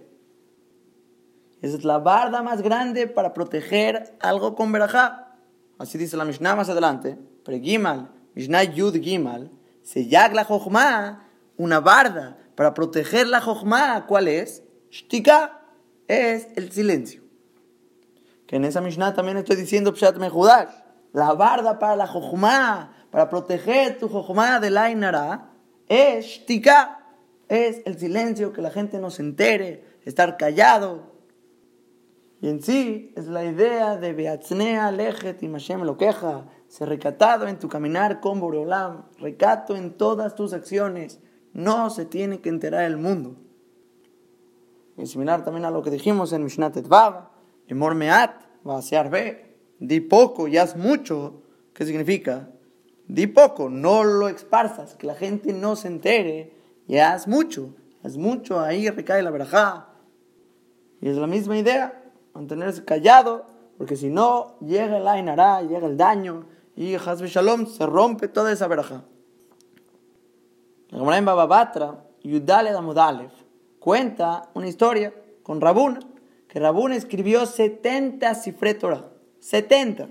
Esa 1.62 1.75
es 1.75 1.84
la 1.84 1.97
barda 1.97 2.41
más 2.43 2.62
grande 2.62 3.08
para 3.08 3.34
proteger 3.34 4.15
algo 4.21 4.55
con 4.55 4.71
verajá. 4.71 5.36
Así 5.77 5.97
dice 5.97 6.15
la 6.15 6.23
Mishnah 6.23 6.55
más 6.55 6.69
adelante. 6.69 7.17
Pregimal, 7.43 8.12
Mishnah 8.36 8.63
Yud 8.63 9.01
Gimal, 9.01 9.51
se 9.82 10.05
la 10.05 10.45
jochma, 10.45 11.27
una 11.58 11.82
barda 11.82 12.38
para 12.55 12.73
proteger 12.73 13.27
la 13.27 13.41
jochma. 13.41 14.05
¿Cuál 14.08 14.29
es? 14.29 14.63
Shtika, 14.89 15.60
es 16.08 16.47
el 16.55 16.71
silencio. 16.71 17.28
Que 18.49 18.55
en 18.55 18.65
esa 18.65 18.81
Mishnah 18.81 19.13
también 19.13 19.38
estoy 19.38 19.57
diciendo 19.57 19.93
Pshat 19.93 20.17
Mejudash. 20.17 20.71
La 21.13 21.33
barda 21.33 21.77
para 21.77 21.95
la 21.95 22.07
jochma, 22.07 22.95
para 23.12 23.29
proteger 23.29 23.99
tu 23.99 24.09
jochma 24.09 24.59
de 24.59 24.71
la 24.71 24.89
inara, 24.89 25.51
es 25.88 26.25
Shtika 26.25 26.99
es 27.47 27.83
el 27.85 27.99
silencio, 27.99 28.51
que 28.51 28.63
la 28.63 28.71
gente 28.71 28.97
no 28.97 29.12
se 29.12 29.21
entere, 29.21 29.85
estar 30.03 30.35
callado. 30.35 31.13
Y 32.41 32.49
en 32.49 32.63
sí 32.63 33.13
es 33.15 33.27
la 33.27 33.45
idea 33.45 33.97
de 33.97 34.13
Beatznea, 34.13 34.91
Lejet 34.91 35.43
y 35.43 35.47
Mashem 35.47 35.83
lo 35.83 35.95
queja, 35.95 36.47
ser 36.69 36.89
recatado 36.89 37.47
en 37.47 37.59
tu 37.59 37.69
caminar 37.69 38.19
con 38.19 38.39
Boreolam, 38.39 39.05
recato 39.19 39.75
en 39.75 39.95
todas 39.95 40.33
tus 40.33 40.53
acciones, 40.53 41.19
no 41.53 41.91
se 41.91 42.05
tiene 42.05 42.41
que 42.41 42.49
enterar 42.49 42.85
el 42.85 42.97
mundo. 42.97 43.35
Y 44.97 45.05
similar 45.05 45.43
también 45.43 45.65
a 45.65 45.71
lo 45.71 45.83
que 45.83 45.91
dijimos 45.91 46.33
en 46.33 46.43
Mishnat 46.43 46.77
Etvav, 46.77 47.38
Emor 47.69 47.93
Meat, 47.93 48.32
Vasear 48.63 49.10
Be, 49.10 49.55
di 49.79 50.01
poco 50.01 50.47
y 50.47 50.58
haz 50.58 50.75
mucho, 50.75 51.43
¿qué 51.73 51.86
significa? 51.86 52.49
Di 53.08 53.27
poco, 53.27 53.69
no 53.69 54.03
lo 54.03 54.27
esparzas, 54.27 54.95
que 54.95 55.05
la 55.05 55.13
gente 55.13 55.53
no 55.53 55.75
se 55.75 55.88
entere 55.88 56.53
y 56.88 56.97
haz 56.97 57.27
mucho, 57.27 57.75
haz 58.03 58.17
mucho, 58.17 58.60
ahí 58.60 58.89
recae 58.89 59.21
la 59.21 59.29
verajá. 59.29 59.89
Y 60.99 61.10
es 61.10 61.15
la 61.15 61.27
misma 61.27 61.58
idea, 61.58 62.03
mantenerse 62.34 62.84
callado, 62.84 63.45
porque 63.77 63.95
si 63.95 64.10
no, 64.10 64.58
llega 64.62 64.97
el 64.97 65.08
ainará, 65.08 65.62
llega 65.62 65.88
el 65.88 65.95
daño, 65.95 66.47
y 66.75 66.95
Hazbe 66.95 67.27
Shalom 67.27 67.67
se 67.67 67.86
rompe 67.86 68.27
toda 68.27 68.51
esa 68.51 68.67
verajá. 68.67 69.03
La 70.89 70.97
Gemara 70.97 71.21
Bababatra, 71.21 72.03
Yudale 72.23 72.71
Damudalev, 72.71 73.32
cuenta 73.79 74.49
una 74.55 74.67
historia 74.67 75.13
con 75.43 75.62
Rabuna, 75.62 75.99
que 76.49 76.59
Rabuna 76.59 76.95
escribió 76.95 77.45
70 77.45 78.35
cifretora, 78.35 79.12
70. 79.39 80.09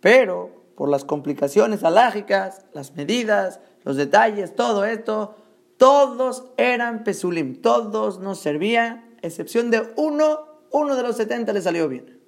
Pero 0.00 0.64
por 0.74 0.88
las 0.88 1.04
complicaciones 1.04 1.84
alágicas, 1.84 2.64
las 2.72 2.96
medidas, 2.96 3.60
los 3.84 3.96
detalles, 3.96 4.56
todo 4.56 4.84
esto, 4.86 5.36
todos 5.76 6.46
eran 6.56 7.04
pesulim, 7.04 7.60
todos 7.60 8.18
nos 8.18 8.40
servían, 8.40 9.14
excepción 9.20 9.70
de 9.70 9.92
uno, 9.96 10.40
uno 10.70 10.96
de 10.96 11.02
los 11.02 11.16
70 11.16 11.52
le 11.52 11.60
salió 11.60 11.86
bien. 11.86 12.18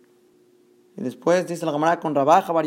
Y 0.97 1.03
después 1.03 1.47
dice 1.47 1.65
la 1.65 1.73
camarada 1.73 1.99
con 1.99 2.15
Rabá 2.15 2.43
Bar 2.43 2.67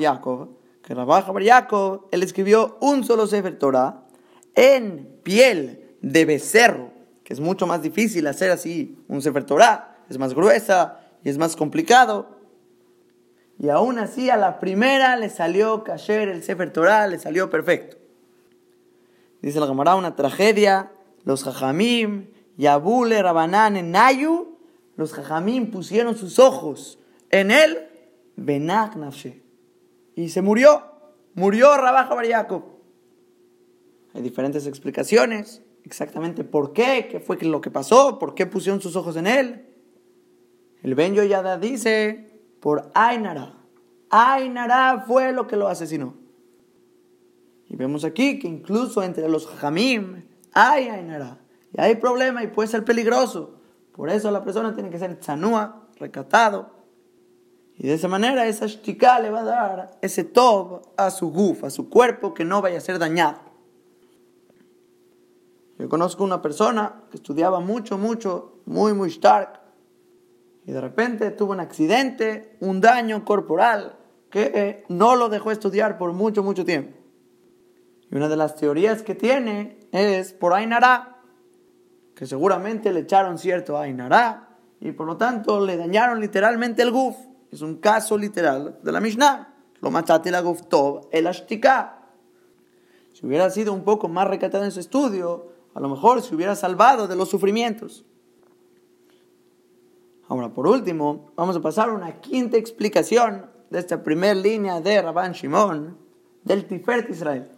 que 0.82 0.94
Rabá 0.96 1.22
Bar 1.22 1.68
él 2.12 2.24
escribió 2.24 2.78
un 2.82 3.04
solo 3.04 3.28
Sefer 3.28 3.60
Torah 3.60 4.08
en 4.56 5.20
piel 5.22 5.96
de 6.02 6.26
becerro, 6.26 6.92
que 7.24 7.34
es 7.34 7.40
mucho 7.40 7.68
más 7.68 7.84
difícil 7.84 8.26
hacer 8.26 8.50
así 8.50 8.98
un 9.08 9.22
Sefer 9.22 9.44
Torah, 9.44 9.95
es 10.10 10.18
más 10.18 10.34
gruesa 10.34 11.00
y 11.24 11.30
es 11.30 11.38
más 11.38 11.56
complicado. 11.56 12.36
Y 13.58 13.70
aún 13.70 14.00
así 14.00 14.30
a 14.30 14.38
la 14.38 14.60
primera 14.60 15.16
le 15.16 15.30
salió 15.30 15.84
kasher 15.84 16.30
el 16.30 16.44
Sefer 16.44 16.72
Torah, 16.74 17.08
le 17.08 17.20
salió 17.20 17.50
perfecto. 17.50 17.98
Dice 19.42 19.60
la 19.60 19.68
Gemara, 19.68 19.96
una 19.96 20.16
tragedia. 20.16 20.92
Los 21.24 21.44
jajamim, 21.44 22.28
Yabule, 22.58 23.22
Rabanán, 23.22 23.78
en 23.78 23.92
Nayu, 23.92 24.58
los 24.96 25.14
jajamim 25.14 25.72
pusieron 25.72 26.16
sus 26.16 26.40
ojos 26.40 27.00
en 27.32 27.52
él, 27.52 27.88
Benach 28.36 28.96
Nafshe. 28.96 29.42
Y 30.16 30.30
se 30.30 30.42
murió, 30.42 30.84
murió 31.34 31.76
Rabaja 31.78 32.14
Bar 32.14 32.26
Hay 34.14 34.22
diferentes 34.22 34.68
explicaciones, 34.68 35.62
exactamente 35.84 36.44
por 36.44 36.74
qué, 36.74 37.08
qué 37.10 37.20
fue 37.20 37.38
lo 37.42 37.60
que 37.60 37.72
pasó, 37.72 38.20
por 38.20 38.36
qué 38.36 38.46
pusieron 38.46 38.82
sus 38.82 38.96
ojos 38.96 39.16
en 39.16 39.28
él. 39.28 39.65
El 40.86 40.94
Ben 40.94 41.16
Yoyada 41.16 41.58
dice, 41.58 42.44
por 42.60 42.92
Ainara. 42.94 43.56
Ainara 44.12 45.04
fue 45.08 45.34
lo 45.34 45.48
que 45.48 45.56
lo 45.56 45.68
asesinó. 45.68 46.14
Y 47.68 47.76
vemos 47.76 48.06
aquí 48.06 48.38
que 48.38 48.48
incluso 48.48 49.02
entre 49.02 49.28
los 49.28 49.48
Jamim 49.48 50.26
hay 50.54 50.90
Ainara. 50.90 51.40
Y 51.74 51.82
hay 51.82 51.96
problema 51.96 52.44
y 52.44 52.50
puede 52.50 52.68
ser 52.68 52.86
peligroso. 52.86 53.56
Por 53.94 54.12
eso 54.12 54.30
la 54.30 54.44
persona 54.44 54.76
tiene 54.76 54.92
que 54.92 55.00
ser 55.00 55.20
chanúa, 55.20 55.88
recatado. 55.98 56.70
Y 57.76 57.88
de 57.88 57.96
esa 57.96 58.08
manera 58.08 58.46
esa 58.46 58.68
shtika 58.68 59.20
le 59.22 59.32
va 59.32 59.40
a 59.40 59.44
dar 59.44 59.98
ese 60.04 60.24
tob 60.24 60.84
a 60.98 61.10
su 61.10 61.32
guf, 61.32 61.64
a 61.64 61.72
su 61.72 61.90
cuerpo, 61.90 62.36
que 62.36 62.46
no 62.46 62.62
vaya 62.62 62.78
a 62.78 62.82
ser 62.82 63.00
dañado. 63.00 63.40
Yo 65.80 65.90
conozco 65.90 66.24
una 66.24 66.44
persona 66.44 67.02
que 67.10 67.18
estudiaba 67.18 67.60
mucho, 67.60 67.98
mucho, 67.98 68.60
muy, 68.68 68.94
muy 68.94 69.10
stark. 69.10 69.65
Y 70.66 70.72
de 70.72 70.82
repente 70.82 71.32
tuvo 71.32 71.54
un 71.54 71.60
accidente, 71.60 72.58
un 72.60 72.82
daño 72.82 73.24
corporal, 73.24 73.98
que 74.30 74.52
eh, 74.54 74.84
no 74.90 75.16
lo 75.16 75.30
dejó 75.30 75.52
estudiar 75.52 75.98
por 75.98 76.12
mucho, 76.14 76.44
mucho 76.44 76.66
tiempo. 76.66 76.98
Y 78.12 78.16
una 78.16 78.28
de 78.28 78.36
las 78.36 78.56
teorías 78.56 79.04
que 79.04 79.16
tiene 79.16 79.78
es 79.92 80.34
por 80.34 80.54
Ainara, 80.54 81.22
que 82.16 82.26
seguramente 82.26 82.92
le 82.92 83.02
echaron 83.02 83.38
cierto 83.38 83.78
Ainara 83.78 84.58
y 84.80 84.92
por 84.92 85.06
lo 85.06 85.18
tanto 85.18 85.64
le 85.64 85.78
dañaron 85.78 86.20
literalmente 86.20 86.82
el 86.82 86.92
guf. 86.92 87.16
Es 87.52 87.62
un 87.62 87.78
caso 87.78 88.18
literal 88.18 88.80
de 88.82 88.92
la 88.92 89.00
Mishnah. 89.00 89.54
Lo 89.82 89.92
machate 89.92 90.32
la 90.32 90.42
guf 90.42 90.64
tov 90.68 91.08
el 91.12 91.28
ashtika. 91.28 92.10
Si 93.14 93.26
hubiera 93.26 93.50
sido 93.50 93.72
un 93.72 93.84
poco 93.84 94.08
más 94.08 94.28
recatado 94.28 94.66
en 94.66 94.72
su 94.72 94.80
estudio, 94.80 95.52
a 95.74 95.80
lo 95.80 95.90
mejor 95.90 96.22
se 96.22 96.36
hubiera 96.36 96.56
salvado 96.56 97.08
de 97.08 97.16
los 97.16 97.30
sufrimientos. 97.30 98.06
Ahora, 100.28 100.50
por 100.50 100.68
último, 100.68 101.32
vamos 101.36 101.56
a 101.56 101.62
pasar 101.62 101.90
a 101.90 101.94
una 101.94 102.20
quinta 102.20 102.58
explicación 102.58 103.46
de 103.70 103.80
esta 103.80 104.04
primera 104.04 104.34
línea 104.34 104.82
de 104.82 105.02
Rabban 105.02 105.34
Shimon 105.34 105.98
del 106.44 106.66
Tiferet 106.66 107.10
Israel 107.10 107.56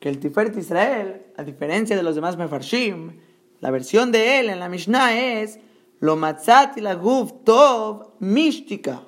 que 0.00 0.08
el 0.08 0.18
Tiferet 0.18 0.56
Israel, 0.56 1.26
a 1.36 1.42
diferencia 1.42 1.96
de 1.96 2.02
los 2.02 2.14
demás 2.14 2.36
Mefarshim, 2.36 3.20
la 3.60 3.70
versión 3.70 4.12
de 4.12 4.38
él 4.38 4.50
en 4.50 4.60
la 4.60 4.68
Mishnah 4.68 5.18
es 5.40 5.58
lo 6.00 6.14
matzati 6.16 6.80
la 6.80 6.94
guf 6.94 7.32
tov 7.44 8.12
mística. 8.20 9.02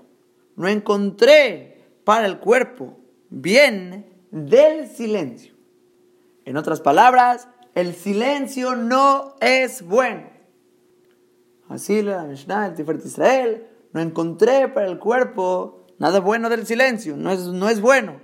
No 0.57 0.67
encontré 0.67 1.85
para 2.05 2.27
el 2.27 2.39
cuerpo 2.41 2.99
bien 3.29 4.07
del 4.33 4.89
silencio. 4.89 5.55
En 6.45 6.57
otras 6.57 6.81
palabras, 6.81 7.49
el 7.77 7.95
silencio 7.95 8.75
no 8.75 9.37
es 9.41 9.83
bueno. 9.83 10.29
Así 11.71 12.03
la 12.03 12.25
Mishnah, 12.25 12.67
el 12.67 12.75
Tiferet 12.75 13.07
Israel, 13.07 13.67
no 13.93 14.01
encontré 14.01 14.67
para 14.69 14.89
el 14.89 14.99
cuerpo 14.99 15.87
nada 15.99 16.19
bueno 16.19 16.49
del 16.49 16.67
silencio, 16.67 17.17
no 17.17 17.31
es, 17.31 17.47
no 17.47 17.69
es 17.69 17.81
bueno. 17.81 18.21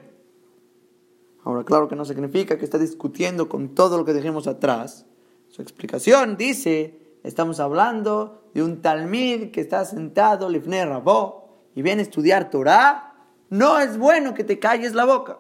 Ahora, 1.45 1.63
claro 1.63 1.87
que 1.87 1.95
no 1.95 2.05
significa 2.05 2.59
que 2.59 2.65
está 2.65 2.77
discutiendo 2.77 3.49
con 3.49 3.77
todo 3.77 3.99
lo 3.99 4.05
que 4.05 4.15
dijimos 4.15 4.49
atrás. 4.49 5.07
Su 5.49 5.63
explicación 5.63 6.37
dice, 6.37 7.19
estamos 7.23 7.61
hablando 7.61 8.51
de 8.53 8.65
un 8.65 8.83
talmid 8.83 9.53
que 9.53 9.61
está 9.61 9.85
sentado, 9.85 10.49
lifne 10.49 10.85
rabó, 10.85 11.69
y 11.73 11.83
viene 11.83 12.01
a 12.01 12.03
estudiar 12.03 12.51
Torah. 12.51 13.15
No 13.49 13.79
es 13.79 13.97
bueno 13.97 14.35
que 14.35 14.43
te 14.43 14.59
calles 14.59 14.93
la 14.93 15.05
boca. 15.05 15.39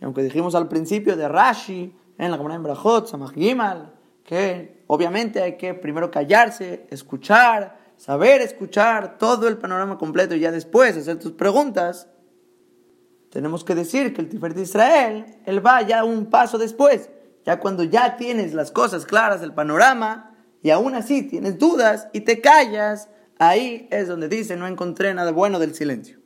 Y 0.00 0.04
aunque 0.04 0.24
dijimos 0.24 0.56
al 0.56 0.66
principio 0.66 1.16
de 1.16 1.28
Rashi, 1.28 1.94
en 2.18 2.30
la 2.32 2.36
Gemara 2.36 2.56
en 2.56 2.64
Brajot, 2.64 3.06
Samach 3.06 3.34
Gimal, 3.34 3.94
que 4.24 4.75
obviamente 4.86 5.42
hay 5.42 5.56
que 5.56 5.74
primero 5.74 6.10
callarse, 6.10 6.86
escuchar, 6.90 7.78
saber 7.96 8.40
escuchar 8.40 9.18
todo 9.18 9.48
el 9.48 9.58
panorama 9.58 9.98
completo 9.98 10.34
y 10.34 10.40
ya 10.40 10.50
después 10.50 10.96
hacer 10.96 11.18
tus 11.18 11.32
preguntas 11.32 12.08
tenemos 13.36 13.64
que 13.64 13.74
decir 13.74 14.14
que 14.14 14.22
el 14.22 14.30
Tiferet 14.30 14.56
de 14.56 14.62
Israel, 14.62 15.26
él 15.44 15.64
va 15.64 15.82
ya 15.82 16.04
un 16.04 16.30
paso 16.30 16.56
después, 16.56 17.10
ya 17.44 17.60
cuando 17.60 17.84
ya 17.84 18.16
tienes 18.16 18.54
las 18.54 18.70
cosas 18.70 19.04
claras 19.04 19.42
del 19.42 19.52
panorama 19.52 20.34
y 20.62 20.70
aún 20.70 20.94
así 20.94 21.22
tienes 21.22 21.58
dudas 21.58 22.08
y 22.14 22.20
te 22.20 22.40
callas, 22.40 23.10
ahí 23.38 23.88
es 23.90 24.08
donde 24.08 24.30
dice 24.30 24.56
no 24.56 24.66
encontré 24.66 25.12
nada 25.12 25.32
bueno 25.32 25.58
del 25.58 25.74
silencio. 25.74 26.18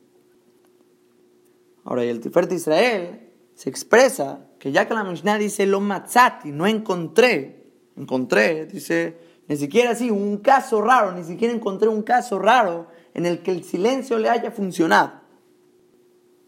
Ahora, 1.83 2.05
y 2.05 2.07
el 2.07 2.21
Tiferet 2.21 2.49
de 2.49 2.55
Israel 2.55 3.29
se 3.55 3.69
expresa 3.69 4.47
que 4.57 4.71
ya 4.71 4.87
que 4.87 4.93
la 4.93 5.03
Mishnah 5.03 5.37
dice 5.37 5.65
lo 5.65 5.81
matzati, 5.81 6.51
no 6.51 6.65
encontré, 6.65 7.60
encontré, 7.97 8.65
dice, 8.65 9.17
ni 9.47 9.57
siquiera 9.57 9.91
así, 9.91 10.09
un 10.09 10.37
caso 10.37 10.81
raro, 10.81 11.11
ni 11.11 11.23
siquiera 11.23 11.53
encontré 11.53 11.87
un 11.87 12.03
caso 12.03 12.39
raro 12.39 12.87
en 13.13 13.25
el 13.25 13.41
que 13.43 13.51
el 13.51 13.63
silencio 13.63 14.17
le 14.17 14.29
haya 14.29 14.51
funcionado. 14.51 15.21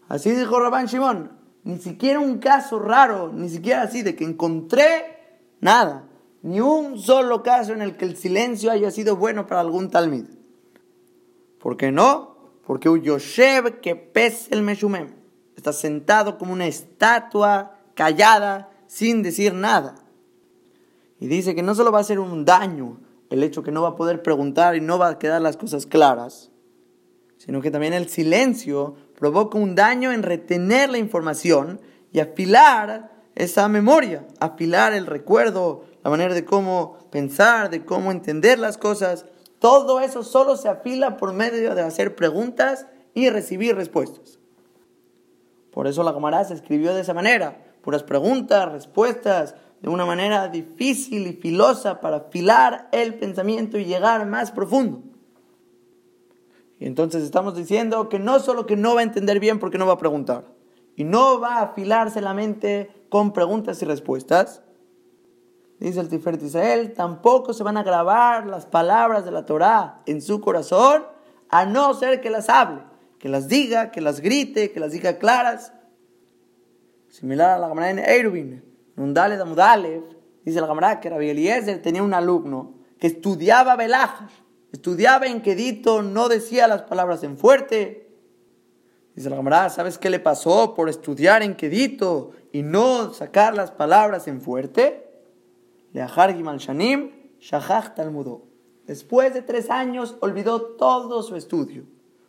Así 0.08 0.30
dijo 0.30 0.58
Rabán 0.60 0.86
Shimon. 0.86 1.30
Ni 1.64 1.78
siquiera 1.78 2.20
un 2.20 2.38
caso 2.38 2.78
raro, 2.78 3.32
ni 3.32 3.48
siquiera 3.48 3.82
así, 3.82 4.02
de 4.02 4.14
que 4.14 4.24
encontré 4.24 5.42
nada. 5.60 6.06
Ni 6.42 6.60
un 6.60 6.98
solo 6.98 7.42
caso 7.42 7.72
en 7.72 7.80
el 7.80 7.96
que 7.96 8.04
el 8.04 8.16
silencio 8.16 8.70
haya 8.70 8.90
sido 8.90 9.16
bueno 9.16 9.46
para 9.46 9.60
algún 9.60 9.90
talmid. 9.90 10.26
¿Por 11.58 11.78
qué 11.78 11.90
no? 11.90 12.36
Porque 12.66 12.90
Uyoshev 12.90 13.80
que 13.80 13.96
pes 13.96 14.48
el 14.50 14.62
Meshumem. 14.62 15.14
Está 15.56 15.72
sentado 15.72 16.36
como 16.36 16.52
una 16.52 16.66
estatua 16.66 17.78
callada, 17.94 18.70
sin 18.86 19.22
decir 19.22 19.54
nada. 19.54 20.03
Y 21.20 21.26
dice 21.26 21.54
que 21.54 21.62
no 21.62 21.74
solo 21.74 21.92
va 21.92 22.00
a 22.00 22.04
ser 22.04 22.18
un 22.18 22.44
daño 22.44 22.98
el 23.30 23.42
hecho 23.42 23.62
que 23.62 23.72
no 23.72 23.82
va 23.82 23.90
a 23.90 23.96
poder 23.96 24.22
preguntar 24.22 24.76
y 24.76 24.80
no 24.80 24.98
va 24.98 25.08
a 25.08 25.18
quedar 25.18 25.40
las 25.42 25.56
cosas 25.56 25.86
claras, 25.86 26.50
sino 27.36 27.60
que 27.60 27.70
también 27.70 27.92
el 27.92 28.08
silencio 28.08 28.94
provoca 29.18 29.58
un 29.58 29.74
daño 29.74 30.12
en 30.12 30.22
retener 30.22 30.90
la 30.90 30.98
información 30.98 31.80
y 32.12 32.20
afilar 32.20 33.12
esa 33.34 33.68
memoria, 33.68 34.26
afilar 34.38 34.92
el 34.92 35.06
recuerdo, 35.06 35.84
la 36.02 36.10
manera 36.10 36.34
de 36.34 36.44
cómo 36.44 36.98
pensar, 37.10 37.70
de 37.70 37.84
cómo 37.84 38.12
entender 38.12 38.58
las 38.58 38.78
cosas. 38.78 39.26
Todo 39.58 40.00
eso 40.00 40.22
solo 40.22 40.56
se 40.56 40.68
afila 40.68 41.16
por 41.16 41.32
medio 41.32 41.74
de 41.74 41.82
hacer 41.82 42.14
preguntas 42.14 42.86
y 43.14 43.30
recibir 43.30 43.74
respuestas. 43.74 44.38
Por 45.72 45.88
eso 45.88 46.04
la 46.04 46.12
Gemara 46.12 46.44
se 46.44 46.54
escribió 46.54 46.94
de 46.94 47.00
esa 47.00 47.14
manera, 47.14 47.64
puras 47.82 48.04
preguntas, 48.04 48.70
respuestas, 48.70 49.56
de 49.84 49.90
una 49.90 50.06
manera 50.06 50.48
difícil 50.48 51.26
y 51.26 51.34
filosa 51.34 52.00
para 52.00 52.16
afilar 52.16 52.88
el 52.90 53.16
pensamiento 53.16 53.76
y 53.76 53.84
llegar 53.84 54.24
más 54.24 54.50
profundo. 54.50 55.02
Y 56.78 56.86
entonces 56.86 57.22
estamos 57.22 57.54
diciendo 57.54 58.08
que 58.08 58.18
no 58.18 58.40
solo 58.40 58.64
que 58.64 58.76
no 58.76 58.94
va 58.94 59.00
a 59.00 59.04
entender 59.04 59.40
bien 59.40 59.58
porque 59.58 59.76
no 59.76 59.84
va 59.86 59.92
a 59.92 59.98
preguntar, 59.98 60.46
y 60.96 61.04
no 61.04 61.38
va 61.38 61.56
a 61.56 61.64
afilarse 61.64 62.22
la 62.22 62.32
mente 62.32 63.04
con 63.10 63.34
preguntas 63.34 63.82
y 63.82 63.84
respuestas, 63.84 64.62
dice 65.80 66.00
el 66.00 66.08
Tiferet 66.08 66.42
Israel, 66.42 66.94
tampoco 66.94 67.52
se 67.52 67.62
van 67.62 67.76
a 67.76 67.82
grabar 67.82 68.46
las 68.46 68.64
palabras 68.64 69.26
de 69.26 69.32
la 69.32 69.44
Torah 69.44 70.00
en 70.06 70.22
su 70.22 70.40
corazón, 70.40 71.04
a 71.50 71.66
no 71.66 71.92
ser 71.92 72.22
que 72.22 72.30
las 72.30 72.48
hable, 72.48 72.80
que 73.18 73.28
las 73.28 73.48
diga, 73.48 73.90
que 73.90 74.00
las 74.00 74.22
grite, 74.22 74.72
que 74.72 74.80
las 74.80 74.92
diga 74.92 75.18
claras. 75.18 75.74
Similar 77.10 77.50
a 77.50 77.58
la 77.58 77.68
Gamara 77.68 77.90
en 77.90 77.98
Nundale 78.96 79.36
Damudalev, 79.36 80.02
dice 80.44 80.60
la 80.60 80.66
Gamara 80.66 81.00
que 81.00 81.10
Rabbi 81.10 81.30
Eliezer 81.30 81.82
tenía 81.82 82.02
un 82.02 82.14
alumno 82.14 82.74
que 82.98 83.08
estudiaba 83.08 83.76
Belajas 83.76 84.44
Estudiaba 84.74 85.26
en 85.26 85.40
quedito, 85.40 86.02
no 86.02 86.28
decía 86.28 86.66
las 86.66 86.82
palabras 86.82 87.22
en 87.22 87.38
fuerte. 87.38 88.10
Dice 89.14 89.30
la 89.30 89.36
camarada, 89.36 89.70
¿sabes 89.70 89.98
qué 89.98 90.10
le 90.10 90.18
pasó 90.18 90.74
por 90.74 90.88
estudiar 90.88 91.44
en 91.44 91.54
quedito 91.54 92.32
y 92.50 92.62
no 92.64 93.14
sacar 93.14 93.54
las 93.54 93.70
palabras 93.70 94.26
en 94.26 94.40
fuerte? 94.40 95.08
Shanim, 95.92 97.12
Después 98.84 99.32
de 99.32 99.42
tres 99.42 99.70
años 99.70 100.16
olvidó 100.18 100.60
todo 100.60 101.22
su 101.22 101.36
estudio, 101.36 101.84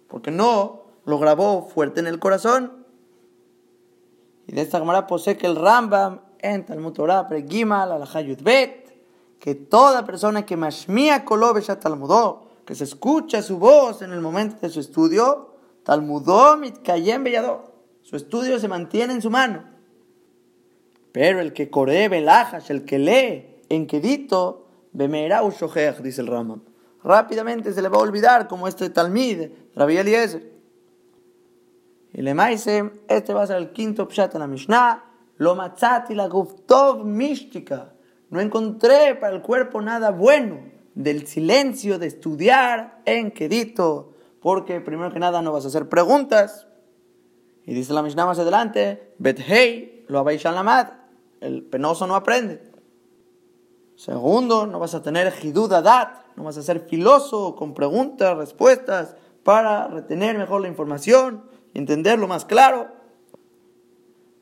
porque 0.08 0.30
no 0.30 0.84
lo 1.04 1.18
grabó 1.18 1.68
fuerte 1.68 2.00
en 2.00 2.06
el 2.06 2.20
corazón. 2.20 2.86
Y 4.46 4.52
de 4.54 4.62
esta 4.62 4.78
camarada 4.78 5.08
posee 5.08 5.36
que 5.36 5.48
el 5.48 5.56
Rambam 5.56 6.20
en 6.54 6.66
Talmud 6.66 6.94
Torah, 6.94 7.28
Pregimal, 7.28 7.90
Bet, 8.42 8.86
que 9.40 9.56
toda 9.56 10.06
persona 10.06 10.46
que 10.46 10.58
mashmia 10.58 11.26
kolobe 11.26 11.62
talmudó, 11.62 12.48
que 12.66 12.76
se 12.76 12.84
escucha 12.84 13.42
su 13.42 13.60
voz 13.60 14.02
en 14.02 14.12
el 14.12 14.22
momento 14.22 14.58
de 14.62 14.70
su 14.70 14.80
estudio, 14.80 15.56
talmudó 15.84 16.58
mitkayem 16.58 17.24
bellado, 17.24 17.74
su 18.02 18.16
estudio 18.16 18.60
se 18.60 18.68
mantiene 18.68 19.14
en 19.14 19.22
su 19.22 19.30
mano. 19.30 19.64
Pero 21.12 21.40
el 21.40 21.54
que 21.54 21.70
coree 21.70 22.10
belajas, 22.10 22.70
el 22.70 22.86
que 22.86 23.00
lee 23.00 23.64
en 23.70 23.88
quedito, 23.88 24.68
bemerá 24.92 25.42
dice 26.04 26.22
el 26.22 26.28
Rambam. 26.28 26.62
rápidamente 27.04 27.74
se 27.74 27.82
le 27.82 27.90
va 27.90 27.98
a 27.98 28.02
olvidar 28.02 28.48
como 28.48 28.68
este 28.68 28.90
Talmid, 28.90 29.50
Rabbi 29.76 29.98
Eliezer. 29.98 30.56
Y 32.14 32.22
le 32.22 32.34
maise, 32.34 32.92
este 33.08 33.34
va 33.34 33.44
a 33.44 33.48
ser 33.48 33.58
el 33.58 33.72
quinto 33.72 34.08
pshat 34.08 34.34
en 34.36 34.40
la 34.40 34.48
Mishnah, 34.48 35.04
lo 35.38 35.56
matzati 35.56 36.16
la 36.16 36.28
guftov 36.28 37.06
mística. 37.06 37.94
No 38.30 38.42
encontré 38.42 39.16
para 39.16 39.36
el 39.36 39.42
cuerpo 39.42 39.82
nada 39.82 40.12
bueno 40.12 40.60
del 40.94 41.28
silencio 41.28 42.00
de 42.00 42.08
estudiar 42.08 43.02
en 43.06 43.32
quedito, 43.32 44.14
porque 44.42 44.82
primero 44.82 45.12
que 45.12 45.20
nada 45.20 45.42
no 45.42 45.52
vas 45.52 45.66
a 45.66 45.68
hacer 45.68 45.90
preguntas. 45.90 46.68
Y 47.66 47.74
dice 47.74 47.94
la 47.94 48.02
Mishnah 48.02 48.26
más 48.26 48.40
adelante, 48.40 49.14
bet 49.18 49.40
hey, 49.46 50.06
lo 50.08 50.20
habéis 50.20 50.44
lamad, 50.44 50.88
el 51.42 51.64
penoso 51.64 52.08
no 52.08 52.16
aprende. 52.16 52.62
Segundo, 53.96 54.68
no 54.68 54.80
vas 54.80 54.94
a 54.94 55.02
tener 55.02 55.34
dat, 55.84 56.10
no 56.36 56.44
vas 56.44 56.58
a 56.58 56.64
ser 56.64 56.82
filoso 56.82 57.56
con 57.56 57.74
preguntas, 57.74 58.38
respuestas, 58.38 59.16
para 59.44 59.88
retener 59.88 60.38
mejor 60.38 60.62
la 60.62 60.68
información 60.68 61.46
y 61.74 61.80
entenderlo 61.80 62.28
más 62.28 62.46
claro. 62.46 62.90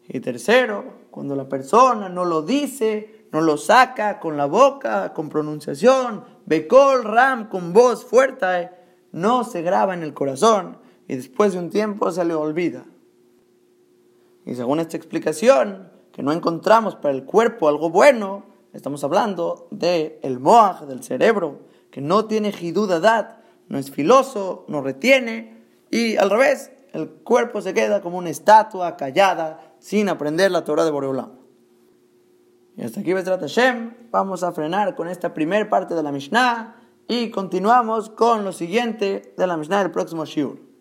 Y 0.08 0.20
tercero, 0.20 1.06
cuando 1.12 1.36
la 1.36 1.48
persona 1.48 2.10
no 2.10 2.26
lo 2.26 2.42
dice, 2.42 3.28
no 3.32 3.42
lo 3.42 3.58
saca 3.58 4.20
con 4.20 4.38
la 4.38 4.46
boca, 4.46 5.14
con 5.14 5.30
pronunciación, 5.30 6.24
becol, 6.46 7.04
ram, 7.04 7.50
con 7.50 7.74
voz 7.74 8.06
fuerte, 8.06 8.70
no 9.12 9.44
se 9.44 9.62
graba 9.62 9.94
en 9.94 10.04
el 10.04 10.14
corazón 10.14 10.78
y 11.08 11.16
después 11.16 11.54
de 11.54 11.60
un 11.60 11.70
tiempo 11.70 12.12
se 12.12 12.26
le 12.26 12.34
olvida. 12.34 12.86
Y 14.46 14.56
según 14.56 14.80
esta 14.80 14.98
explicación, 14.98 15.92
que 16.12 16.22
no 16.22 16.32
encontramos 16.32 16.96
para 16.96 17.14
el 17.14 17.24
cuerpo 17.24 17.68
algo 17.68 17.90
bueno, 17.90 18.54
Estamos 18.74 19.04
hablando 19.04 19.68
del 19.70 20.18
el 20.24 20.40
moaj, 20.40 20.88
del 20.88 21.04
cerebro, 21.04 21.60
que 21.92 22.02
no 22.02 22.26
tiene 22.26 22.52
hidudadat, 22.60 23.38
no 23.68 23.78
es 23.78 23.92
filoso, 23.92 24.66
no 24.68 24.82
retiene, 24.82 25.62
y 25.92 26.18
al 26.18 26.32
revés, 26.32 26.72
el 26.92 27.08
cuerpo 27.08 27.62
se 27.62 27.76
queda 27.76 28.02
como 28.02 28.18
una 28.18 28.32
estatua 28.32 28.98
callada, 28.98 29.73
sin 29.84 30.08
aprender 30.08 30.50
la 30.50 30.64
Torah 30.64 30.86
de 30.86 30.92
Boreolam. 30.92 31.34
Y 32.78 32.84
hasta 32.84 33.02
aquí 33.02 33.12
Besrat 33.12 33.42
Hashem, 33.42 34.10
vamos 34.12 34.42
a 34.42 34.54
frenar 34.54 34.96
con 34.96 35.10
esta 35.10 35.34
primera 35.34 35.70
parte 35.70 35.94
de 35.94 36.02
la 36.02 36.14
Mishnah 36.14 36.78
y 37.10 37.32
continuamos 37.32 38.10
con 38.10 38.46
lo 38.46 38.54
siguiente 38.54 39.34
de 39.38 39.46
la 39.46 39.58
Mishnah 39.58 39.80
del 39.80 39.92
próximo 39.92 40.24
Shiur. 40.24 40.73